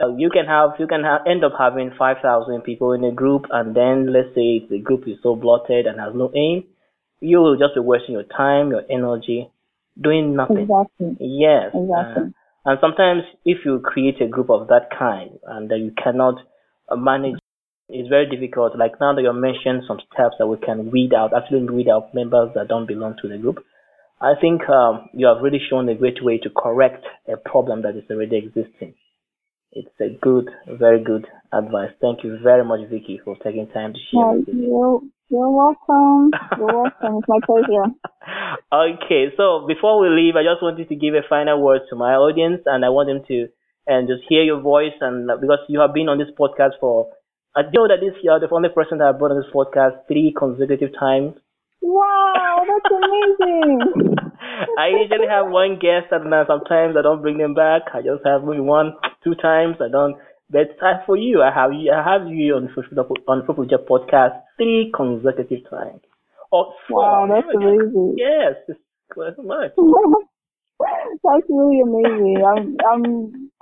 uh, 0.01 0.15
you 0.15 0.29
can 0.29 0.45
have, 0.45 0.71
you 0.79 0.87
can 0.87 1.03
have, 1.03 1.21
end 1.27 1.43
up 1.43 1.53
having 1.57 1.91
five 1.97 2.17
thousand 2.21 2.61
people 2.61 2.93
in 2.93 3.03
a 3.03 3.11
group, 3.11 3.45
and 3.51 3.75
then 3.75 4.13
let's 4.13 4.33
say 4.35 4.65
the 4.69 4.79
group 4.83 5.07
is 5.07 5.17
so 5.21 5.35
bloated 5.35 5.85
and 5.85 5.99
has 5.99 6.13
no 6.15 6.31
aim, 6.35 6.63
you 7.19 7.39
will 7.39 7.57
just 7.57 7.75
be 7.75 7.81
wasting 7.81 8.13
your 8.13 8.23
time, 8.23 8.69
your 8.69 8.83
energy, 8.89 9.49
doing 10.01 10.35
nothing. 10.35 10.69
Exactly. 10.69 11.17
Yes. 11.19 11.71
Exactly. 11.73 12.23
Uh, 12.23 12.69
and 12.69 12.77
sometimes 12.81 13.23
if 13.45 13.59
you 13.65 13.79
create 13.79 14.21
a 14.21 14.27
group 14.27 14.49
of 14.49 14.67
that 14.67 14.89
kind 14.97 15.39
and 15.47 15.69
that 15.71 15.79
you 15.79 15.91
cannot 16.01 16.35
uh, 16.89 16.95
manage, 16.95 17.39
it's 17.87 18.09
very 18.09 18.29
difficult. 18.29 18.77
Like 18.77 18.99
now 18.99 19.13
that 19.15 19.21
you 19.21 19.33
mentioned 19.33 19.83
some 19.87 19.99
steps 20.13 20.35
that 20.39 20.47
we 20.47 20.57
can 20.57 20.91
weed 20.91 21.13
out, 21.13 21.33
actually 21.33 21.63
weed 21.63 21.89
out 21.89 22.13
members 22.13 22.51
that 22.55 22.67
don't 22.67 22.85
belong 22.85 23.15
to 23.21 23.27
the 23.27 23.37
group. 23.37 23.63
I 24.21 24.33
think 24.39 24.67
um, 24.69 25.09
you 25.13 25.27
have 25.27 25.41
really 25.41 25.61
shown 25.69 25.87
a 25.87 25.95
great 25.95 26.21
way 26.21 26.37
to 26.39 26.49
correct 26.49 27.05
a 27.27 27.37
problem 27.37 27.81
that 27.83 27.95
is 27.95 28.03
already 28.11 28.37
existing. 28.37 28.93
It's 29.71 29.93
a 30.01 30.09
good, 30.21 30.49
very 30.67 31.03
good 31.03 31.27
advice. 31.53 31.91
Thank 32.01 32.23
you 32.23 32.39
very 32.41 32.65
much, 32.65 32.89
Vicky, 32.89 33.19
for 33.23 33.35
taking 33.37 33.67
time 33.67 33.93
to 33.93 33.99
share. 34.11 34.31
With 34.33 34.47
you're 34.47 35.01
you're 35.29 35.51
welcome. 35.51 36.31
You're 36.57 36.89
welcome. 36.89 37.21
It's 37.21 37.27
my 37.29 37.39
pleasure. 37.45 37.93
okay, 38.73 39.29
so 39.37 39.67
before 39.67 40.01
we 40.01 40.09
leave, 40.09 40.35
I 40.35 40.41
just 40.41 40.63
wanted 40.63 40.89
to 40.89 40.95
give 40.95 41.13
a 41.13 41.21
final 41.29 41.61
word 41.61 41.81
to 41.91 41.95
my 41.95 42.15
audience, 42.15 42.61
and 42.65 42.83
I 42.83 42.89
want 42.89 43.09
them 43.09 43.21
to 43.27 43.47
and 43.85 44.07
just 44.07 44.23
hear 44.27 44.41
your 44.41 44.59
voice, 44.61 44.97
and 45.01 45.29
uh, 45.29 45.37
because 45.37 45.59
you 45.69 45.79
have 45.81 45.93
been 45.93 46.09
on 46.09 46.17
this 46.17 46.33
podcast 46.33 46.77
for, 46.79 47.09
I 47.55 47.61
know 47.73 47.87
that 47.87 48.01
this 48.01 48.17
year 48.23 48.39
the 48.39 48.49
only 48.53 48.69
person 48.69 48.97
that 48.99 49.07
I 49.07 49.11
brought 49.11 49.31
on 49.31 49.41
this 49.41 49.53
podcast 49.53 50.07
three 50.07 50.33
consecutive 50.37 50.97
times. 50.97 51.37
Wow, 51.81 52.65
that's 52.65 52.89
amazing. 52.89 54.17
I 54.77 54.87
usually 54.89 55.27
have 55.27 55.51
one 55.51 55.79
guest, 55.79 56.11
and 56.11 56.33
uh, 56.33 56.45
sometimes 56.47 56.95
I 56.97 57.01
don't 57.01 57.21
bring 57.21 57.37
them 57.37 57.53
back. 57.53 57.83
I 57.93 58.01
just 58.01 58.25
have 58.25 58.43
maybe 58.43 58.61
one, 58.61 58.93
two 59.23 59.35
times. 59.35 59.77
I 59.79 59.89
don't. 59.91 60.17
But 60.49 60.75
as 60.81 61.05
for 61.05 61.15
you, 61.15 61.41
I 61.41 61.53
have 61.53 61.73
you, 61.73 61.91
I 61.91 62.01
have 62.03 62.27
you 62.27 62.55
on 62.55 62.69
on 63.27 63.45
Fruitful 63.45 63.65
Jet 63.65 63.85
podcast 63.87 64.41
three 64.57 64.91
consecutive 64.95 65.69
times. 65.69 66.01
Oh, 66.51 66.73
four. 66.87 67.03
Wow, 67.03 67.27
that's 67.29 67.47
amazing. 67.55 68.15
Yes, 68.17 68.55
it's 68.67 69.37
much. 69.37 69.71
That's 70.79 71.43
really 71.49 71.81
amazing. 71.81 72.39
I'm 72.39 72.77
I'm 72.87 73.03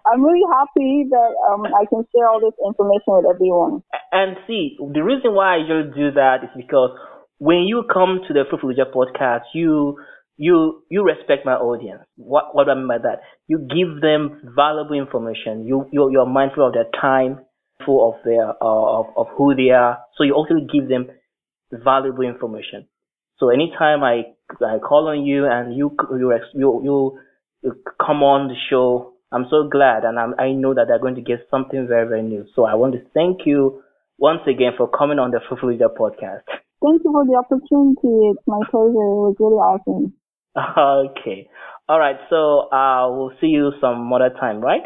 I'm 0.06 0.24
really 0.24 0.46
happy 0.54 1.08
that 1.10 1.32
um 1.50 1.66
I 1.66 1.86
can 1.90 2.06
share 2.14 2.30
all 2.30 2.40
this 2.40 2.54
information 2.64 3.10
with 3.18 3.26
everyone. 3.34 3.84
And 4.12 4.38
see, 4.46 4.78
the 4.78 5.04
reason 5.04 5.34
why 5.34 5.56
I 5.56 5.58
usually 5.58 5.92
do 5.96 6.12
that 6.12 6.44
is 6.44 6.50
because 6.56 6.92
when 7.40 7.66
you 7.66 7.84
come 7.92 8.22
to 8.28 8.34
the 8.34 8.44
Fruitful 8.50 8.70
Leisure 8.70 8.86
podcast, 8.94 9.50
you 9.54 9.98
you 10.38 10.84
you 10.90 11.04
respect 11.04 11.46
my 11.46 11.54
audience. 11.54 12.04
What 12.16 12.56
what 12.56 12.66
do 12.66 12.72
I 12.72 12.76
mean 12.76 12.88
by 12.88 13.00
that? 13.00 13.22
You 13.48 13.60
give 13.60 14.02
them 14.02 14.54
valuable 14.56 14.94
information. 14.94 15.66
You 15.66 15.88
you 15.92 16.10
you're 16.12 16.26
mindful 16.26 16.68
of 16.68 16.74
their 16.74 16.90
time, 17.00 17.40
full 17.86 18.14
of 18.14 18.24
their 18.24 18.50
uh, 18.50 19.00
of 19.00 19.08
of 19.18 19.28
who 19.38 19.56
they 19.56 19.72
are. 19.72 20.00
So 20.16 20.24
you 20.24 20.34
also 20.34 20.56
give 20.72 20.88
them 20.88 21.08
valuable 21.72 22.24
information. 22.24 22.88
So 23.40 23.50
anytime 23.50 24.04
I 24.04 24.34
I 24.62 24.80
call 24.80 25.08
on 25.10 25.26
you 25.26 25.46
and 25.46 25.76
you 25.76 25.96
you 26.12 26.34
you 26.54 27.20
you, 27.64 27.74
come 28.00 28.24
on 28.24 28.48
the 28.48 28.56
show, 28.70 29.14
I'm 29.32 29.46
so 29.50 29.68
glad, 29.68 30.06
and 30.06 30.18
I'm, 30.20 30.36
I 30.40 30.52
know 30.52 30.74
that 30.74 30.86
they're 30.88 31.00
going 31.00 31.16
to 31.16 31.22
get 31.22 31.48
something 31.52 31.88
very, 31.88 32.08
very 32.08 32.24
new. 32.24 32.46
So 32.56 32.66
I 32.66 32.76
want 32.76 32.94
to 32.94 33.02
thank 33.14 33.46
you 33.46 33.84
once 34.18 34.42
again 34.48 34.72
for 34.78 34.88
coming 34.88 35.20
on 35.20 35.32
the 35.32 35.42
Fruitful 35.48 35.70
Leader 35.70 35.90
podcast. 35.90 36.48
Thank 36.80 37.02
you 37.04 37.12
for 37.12 37.26
the 37.26 37.36
opportunity. 37.36 38.32
It's 38.32 38.46
my 38.48 38.62
pleasure. 38.70 38.94
It 38.94 39.18
was 39.20 39.36
really 39.40 39.58
awesome. 39.60 40.14
Okay. 40.78 41.50
All 41.88 42.00
right. 42.00 42.18
So 42.30 42.68
uh, 42.72 43.08
we'll 43.12 43.34
see 43.40 43.48
you 43.48 43.72
some 43.80 44.12
other 44.12 44.30
time, 44.30 44.60
right? 44.60 44.84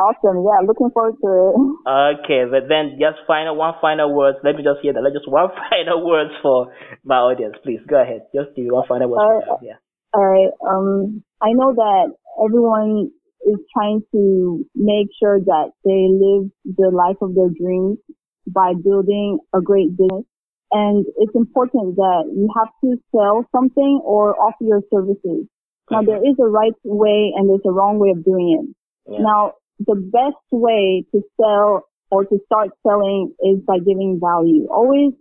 Awesome. 0.00 0.44
Yeah, 0.46 0.66
looking 0.66 0.90
forward 0.92 1.14
to 1.22 1.26
it. 1.26 1.54
Okay, 1.88 2.44
but 2.44 2.68
then 2.68 2.98
just 3.00 3.18
final 3.26 3.56
one 3.56 3.74
final 3.80 4.14
words. 4.14 4.38
Let 4.44 4.56
me 4.56 4.62
just 4.62 4.80
hear 4.82 4.92
that. 4.92 5.00
Let 5.00 5.12
just 5.12 5.28
one 5.28 5.48
final 5.70 6.06
words 6.06 6.30
for 6.42 6.72
my 7.04 7.16
audience, 7.16 7.56
please. 7.64 7.80
Go 7.88 8.00
ahead. 8.00 8.26
Just 8.34 8.54
give 8.54 8.66
one 8.68 8.86
final 8.86 9.10
word. 9.10 9.18
Uh, 9.18 9.56
yeah. 9.62 9.80
All 10.14 10.24
right. 10.24 10.52
Um, 10.62 11.24
I 11.40 11.52
know 11.52 11.74
that 11.74 12.12
everyone 12.44 13.10
is 13.46 13.58
trying 13.74 14.02
to 14.12 14.64
make 14.74 15.08
sure 15.18 15.40
that 15.40 15.72
they 15.84 16.06
live 16.12 16.50
the 16.64 16.90
life 16.94 17.16
of 17.22 17.34
their 17.34 17.50
dreams 17.50 17.98
by 18.46 18.74
building 18.74 19.38
a 19.54 19.60
great 19.60 19.96
business. 19.96 20.24
And 20.70 21.06
it's 21.16 21.34
important 21.34 21.96
that 21.96 22.24
you 22.34 22.48
have 22.56 22.68
to 22.84 22.96
sell 23.10 23.46
something 23.54 24.00
or 24.04 24.36
offer 24.38 24.64
your 24.64 24.82
services. 24.92 25.46
Now 25.90 26.02
there 26.02 26.18
is 26.18 26.36
a 26.38 26.46
right 26.46 26.74
way 26.84 27.32
and 27.34 27.48
there's 27.48 27.64
a 27.66 27.72
wrong 27.72 27.98
way 27.98 28.10
of 28.10 28.22
doing 28.22 28.60
it. 28.60 29.12
Yeah. 29.12 29.18
Now 29.20 29.52
the 29.78 29.94
best 29.94 30.44
way 30.52 31.04
to 31.12 31.22
sell 31.40 31.88
or 32.10 32.24
to 32.24 32.38
start 32.46 32.70
selling 32.86 33.34
is 33.40 33.60
by 33.66 33.78
giving 33.78 34.20
value. 34.20 34.66
Always 34.70 35.12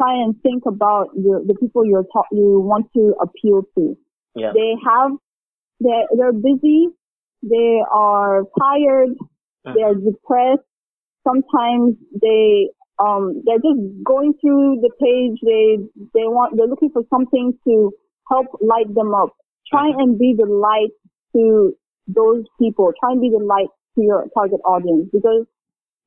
try 0.00 0.22
and 0.22 0.40
think 0.42 0.64
about 0.66 1.08
your, 1.16 1.40
the 1.44 1.54
people 1.54 1.84
you're 1.84 2.04
ta- 2.04 2.30
you 2.30 2.60
want 2.60 2.86
to 2.94 3.14
appeal 3.20 3.62
to. 3.76 3.96
Yeah. 4.36 4.52
They 4.54 4.74
have, 4.86 5.12
they're, 5.80 6.06
they're 6.16 6.32
busy. 6.32 6.88
They 7.42 7.80
are 7.92 8.42
tired. 8.60 9.10
Uh-huh. 9.10 9.72
They 9.74 9.82
are 9.82 9.94
depressed. 9.94 10.66
Sometimes 11.26 11.96
they, 12.22 12.68
um, 12.98 13.42
they're 13.44 13.62
just 13.62 13.80
going 14.04 14.34
through 14.40 14.80
the 14.80 14.90
page. 15.00 15.38
They, 15.44 15.78
they 16.14 16.26
want, 16.26 16.56
they're 16.56 16.66
looking 16.66 16.90
for 16.92 17.02
something 17.10 17.52
to 17.68 17.92
help 18.30 18.46
light 18.60 18.92
them 18.94 19.14
up. 19.14 19.36
Try 19.70 19.90
uh-huh. 19.90 19.98
and 20.00 20.18
be 20.18 20.34
the 20.36 20.46
light 20.46 20.94
to 21.34 21.72
those 22.06 22.44
people. 22.58 22.92
Try 23.00 23.12
and 23.12 23.20
be 23.20 23.30
the 23.30 23.44
light 23.44 23.68
to 23.96 24.02
your 24.02 24.26
target 24.34 24.60
audience 24.64 25.08
because 25.12 25.44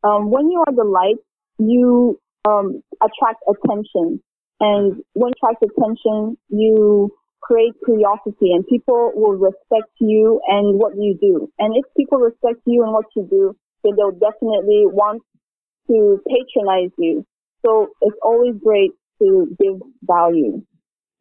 um, 0.03 0.31
when 0.31 0.49
you 0.49 0.63
are 0.65 0.73
the 0.73 0.87
light, 0.87 1.19
you 1.59 2.19
um, 2.47 2.81
attract 3.03 3.43
attention, 3.47 4.23
and 4.59 5.03
when 5.13 5.31
you 5.31 5.39
attract 5.43 5.63
attention, 5.63 6.37
you 6.47 7.11
create 7.41 7.73
curiosity, 7.83 8.53
and 8.53 8.65
people 8.67 9.11
will 9.15 9.35
respect 9.35 9.91
you 9.99 10.39
and 10.47 10.79
what 10.79 10.93
you 10.95 11.17
do. 11.19 11.51
And 11.59 11.75
if 11.75 11.83
people 11.97 12.19
respect 12.19 12.61
you 12.65 12.83
and 12.83 12.93
what 12.93 13.05
you 13.15 13.27
do, 13.29 13.55
then 13.83 13.93
they'll 13.97 14.11
definitely 14.11 14.87
want 14.87 15.21
to 15.89 16.21
patronize 16.23 16.91
you. 16.97 17.25
So 17.65 17.89
it's 18.01 18.17
always 18.23 18.55
great 18.63 18.91
to 19.21 19.47
give 19.59 19.81
value. 20.01 20.63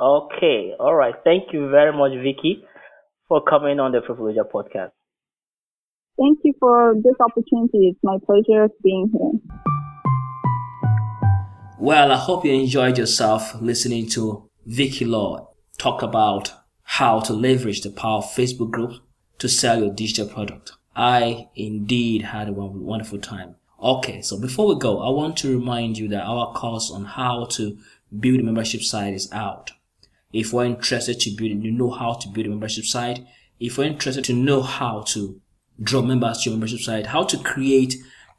Okay. 0.00 0.74
All 0.78 0.94
right. 0.94 1.14
Thank 1.24 1.52
you 1.52 1.70
very 1.70 1.92
much, 1.92 2.12
Vicky, 2.22 2.64
for 3.26 3.42
coming 3.42 3.80
on 3.80 3.92
the 3.92 3.98
Privileger 3.98 4.48
podcast. 4.48 4.92
Thank 6.18 6.38
you 6.44 6.54
for 6.58 6.94
this 6.96 7.14
opportunity. 7.20 7.88
It's 7.88 7.98
my 8.02 8.18
pleasure 8.24 8.68
being 8.82 9.10
here. 9.12 9.40
Well, 11.78 12.10
I 12.10 12.16
hope 12.16 12.44
you 12.44 12.52
enjoyed 12.52 12.98
yourself 12.98 13.54
listening 13.60 14.08
to 14.10 14.48
Vicky 14.66 15.04
Law 15.04 15.48
talk 15.78 16.02
about 16.02 16.52
how 16.82 17.20
to 17.20 17.32
leverage 17.32 17.82
the 17.82 17.90
power 17.90 18.18
of 18.18 18.24
Facebook 18.24 18.70
groups 18.70 19.00
to 19.38 19.48
sell 19.48 19.78
your 19.78 19.94
digital 19.94 20.26
product. 20.26 20.72
I 20.96 21.48
indeed 21.54 22.22
had 22.22 22.48
a 22.48 22.52
wonderful 22.52 23.20
time. 23.20 23.54
Okay, 23.80 24.20
so 24.22 24.40
before 24.40 24.66
we 24.66 24.80
go, 24.80 25.00
I 25.00 25.10
want 25.10 25.36
to 25.38 25.56
remind 25.56 25.98
you 25.98 26.08
that 26.08 26.24
our 26.24 26.52
course 26.52 26.90
on 26.90 27.04
how 27.04 27.44
to 27.52 27.78
build 28.18 28.40
a 28.40 28.42
membership 28.42 28.82
site 28.82 29.14
is 29.14 29.30
out. 29.32 29.70
If 30.32 30.52
you're 30.52 30.64
interested 30.64 31.20
to 31.20 31.30
build, 31.30 31.62
you 31.64 31.70
know 31.70 31.90
how 31.90 32.14
to 32.14 32.28
build 32.28 32.46
a 32.46 32.50
membership 32.50 32.84
site. 32.84 33.20
If 33.58 33.76
you're 33.76 33.86
interested 33.86 34.24
to 34.24 34.32
know 34.32 34.62
how 34.62 35.02
to 35.08 35.40
draw 35.82 36.02
members 36.02 36.42
to 36.42 36.50
your 36.50 36.58
membership 36.58 36.80
site, 36.80 37.06
how 37.06 37.24
to 37.24 37.38
create 37.38 37.94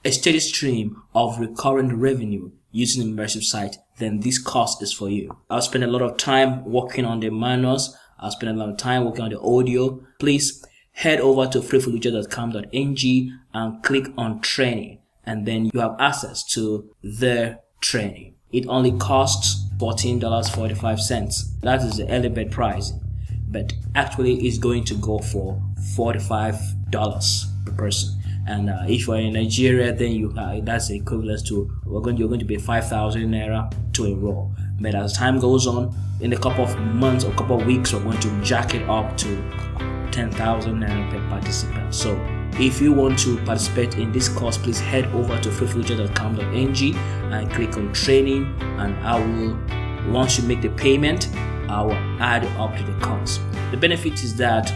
a 0.05 0.11
steady 0.11 0.39
stream 0.39 1.01
of 1.13 1.39
recurring 1.39 1.99
revenue 1.99 2.51
using 2.71 3.01
a 3.01 3.05
membership 3.05 3.43
site, 3.43 3.77
then 3.97 4.19
this 4.21 4.37
course 4.37 4.81
is 4.81 4.93
for 4.93 5.09
you. 5.09 5.35
I've 5.49 5.63
spent 5.63 5.83
a 5.83 5.87
lot 5.87 6.01
of 6.01 6.17
time 6.17 6.63
working 6.65 7.05
on 7.05 7.19
the 7.19 7.29
manuals. 7.29 7.95
I've 8.19 8.33
spent 8.33 8.55
a 8.55 8.59
lot 8.59 8.69
of 8.69 8.77
time 8.77 9.05
working 9.05 9.25
on 9.25 9.31
the 9.31 9.39
audio. 9.39 10.01
Please 10.19 10.63
head 10.91 11.19
over 11.19 11.47
to 11.47 11.59
fruitfulluja.com.ng 11.59 13.39
and 13.53 13.83
click 13.83 14.07
on 14.17 14.41
training 14.41 14.99
and 15.25 15.45
then 15.45 15.69
you 15.73 15.79
have 15.79 15.95
access 15.99 16.43
to 16.43 16.89
the 17.03 17.59
training. 17.81 18.35
It 18.51 18.67
only 18.67 18.91
costs 18.93 19.65
$14.45. 19.77 21.61
That 21.61 21.81
is 21.81 21.97
the 21.97 22.09
early 22.09 22.29
bird 22.29 22.51
price, 22.51 22.93
but 23.47 23.73
actually 23.95 24.47
it's 24.47 24.57
going 24.57 24.83
to 24.85 24.95
go 24.95 25.19
for 25.19 25.61
$45 25.95 27.65
per 27.65 27.71
person. 27.73 28.19
And 28.47 28.69
uh, 28.69 28.83
if 28.87 29.05
you're 29.07 29.17
in 29.17 29.33
Nigeria, 29.33 29.93
then 29.93 30.13
you 30.13 30.33
uh, 30.35 30.59
that's 30.63 30.89
equivalent 30.89 31.45
to 31.47 31.69
we're 31.85 32.01
going 32.01 32.17
you're 32.17 32.27
going 32.27 32.39
to 32.39 32.45
pay 32.47 32.57
five 32.57 32.87
thousand 32.89 33.29
naira 33.31 33.71
to 33.93 34.05
enroll. 34.05 34.51
But 34.81 34.95
as 34.95 35.13
time 35.13 35.39
goes 35.39 35.67
on, 35.67 35.93
in 36.19 36.33
a 36.33 36.37
couple 36.37 36.63
of 36.63 36.75
months 36.79 37.25
or 37.25 37.31
couple 37.33 37.61
of 37.61 37.67
weeks, 37.67 37.93
we're 37.93 38.01
going 38.01 38.19
to 38.21 38.41
jack 38.41 38.73
it 38.73 38.89
up 38.89 39.15
to 39.17 39.27
ten 40.11 40.31
thousand 40.31 40.81
naira 40.81 41.11
per 41.11 41.19
participant. 41.29 41.93
So 41.93 42.19
if 42.53 42.81
you 42.81 42.91
want 42.91 43.19
to 43.19 43.37
participate 43.45 43.97
in 43.99 44.11
this 44.11 44.27
course, 44.27 44.57
please 44.57 44.79
head 44.79 45.05
over 45.13 45.39
to 45.39 45.49
freefuture.com.ng 45.49 46.95
and 47.33 47.51
click 47.51 47.77
on 47.77 47.93
training, 47.93 48.55
and 48.79 48.95
I 49.05 49.19
will 49.19 49.57
once 50.11 50.39
you 50.39 50.47
make 50.47 50.61
the 50.61 50.69
payment, 50.69 51.29
I 51.69 51.81
will 51.83 51.93
add 52.21 52.45
up 52.57 52.75
to 52.77 52.83
the 52.83 52.99
course. 52.99 53.39
The 53.71 53.77
benefit 53.77 54.23
is 54.23 54.35
that 54.37 54.73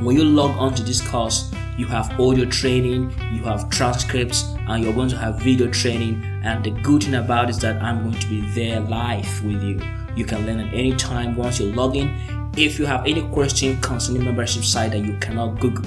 when 0.00 0.16
you 0.16 0.24
log 0.24 0.56
on 0.56 0.74
to 0.74 0.82
this 0.82 1.00
course, 1.00 1.50
you 1.76 1.86
have 1.86 2.18
audio 2.20 2.44
training, 2.44 3.10
you 3.32 3.42
have 3.44 3.70
transcripts, 3.70 4.44
and 4.68 4.84
you're 4.84 4.92
going 4.92 5.08
to 5.08 5.16
have 5.16 5.40
video 5.40 5.68
training. 5.68 6.22
And 6.44 6.62
the 6.64 6.70
good 6.70 7.04
thing 7.04 7.14
about 7.14 7.50
is 7.50 7.58
that 7.60 7.82
I'm 7.82 8.02
going 8.02 8.18
to 8.18 8.26
be 8.28 8.40
there 8.50 8.80
live 8.80 9.44
with 9.44 9.62
you. 9.62 9.80
You 10.14 10.24
can 10.24 10.46
learn 10.46 10.60
at 10.60 10.72
any 10.74 10.94
time 10.96 11.36
once 11.36 11.60
you 11.60 11.72
log 11.72 11.96
in. 11.96 12.12
If 12.56 12.78
you 12.78 12.86
have 12.86 13.06
any 13.06 13.22
question 13.30 13.80
concerning 13.80 14.24
membership 14.24 14.64
site 14.64 14.90
that 14.92 15.04
you 15.04 15.16
cannot 15.18 15.60
Google, 15.60 15.84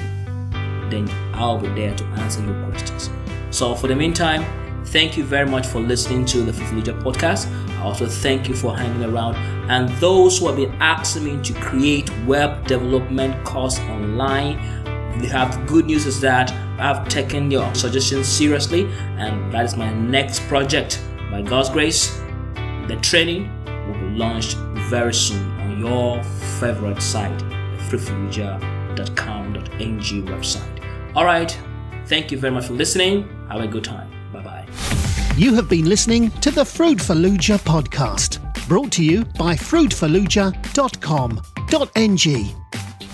then 0.89 1.10
I'll 1.34 1.60
be 1.60 1.67
there 1.69 1.95
to 1.95 2.04
answer 2.06 2.43
your 2.43 2.63
questions. 2.65 3.10
So 3.50 3.76
for 3.76 3.88
the 3.88 3.95
meantime, 3.95 4.45
thank 4.86 5.17
you 5.17 5.24
very 5.24 5.48
much 5.48 5.67
for 5.67 5.80
listening 5.80 6.26
to 6.26 6.44
the 6.44 6.54
Fruitful 6.54 6.94
podcast. 6.96 7.48
I 7.78 7.84
also 7.84 8.08
thank 8.08 8.48
you 8.48 8.56
for 8.56 8.78
hanging 8.78 9.04
around. 9.04 9.36
And 9.70 9.89
those 10.00 10.39
who 10.39 10.48
have 10.48 10.58
been 10.58 10.74
asking 10.82 11.26
me 11.26 11.41
to 11.44 11.54
create 11.60 12.10
web 12.26 12.65
development 12.67 13.44
course 13.46 13.80
online, 13.80 14.58
the 15.20 15.28
have 15.28 15.67
good 15.67 15.86
news 15.86 16.06
is 16.06 16.20
that 16.22 16.52
I've 16.80 17.08
taken 17.08 17.52
your 17.52 17.74
suggestions 17.76 18.28
seriously, 18.28 18.88
and 19.17 19.52
that 19.54 19.65
is 19.65 19.78
my 19.78 19.94
next 19.94 20.41
project. 20.48 21.02
By 21.30 21.41
God's 21.41 21.70
grace, 21.70 22.20
the 22.88 22.98
training 23.02 23.50
will 23.88 23.94
be 23.94 24.10
launched 24.17 24.58
very 24.89 25.13
soon 25.13 25.52
on 25.62 25.80
your 25.80 26.24
favorite 26.60 27.02
site, 27.02 27.38
the 27.39 27.46
fruitfulluja.com.ng 27.89 30.28
website. 30.28 31.15
All 31.15 31.26
right, 31.26 31.58
thank 32.08 32.32
you 32.32 32.38
very 32.38 32.54
much 32.54 32.65
for 32.65 32.74
listening. 32.74 33.30
Have 33.50 33.62
a 33.62 33.67
good 33.67 33.84
time. 33.84 34.21
You 35.38 35.56
have 35.56 35.70
been 35.70 35.88
listening 35.88 36.30
to 36.42 36.52
the 36.52 36.64
Fruitfulluja 36.64 37.60
podcast 37.60 38.42
Brought 38.72 38.92
to 38.94 39.04
you 39.04 39.26
by 39.38 39.56
fruitfallujah.com.ng. 39.56 42.56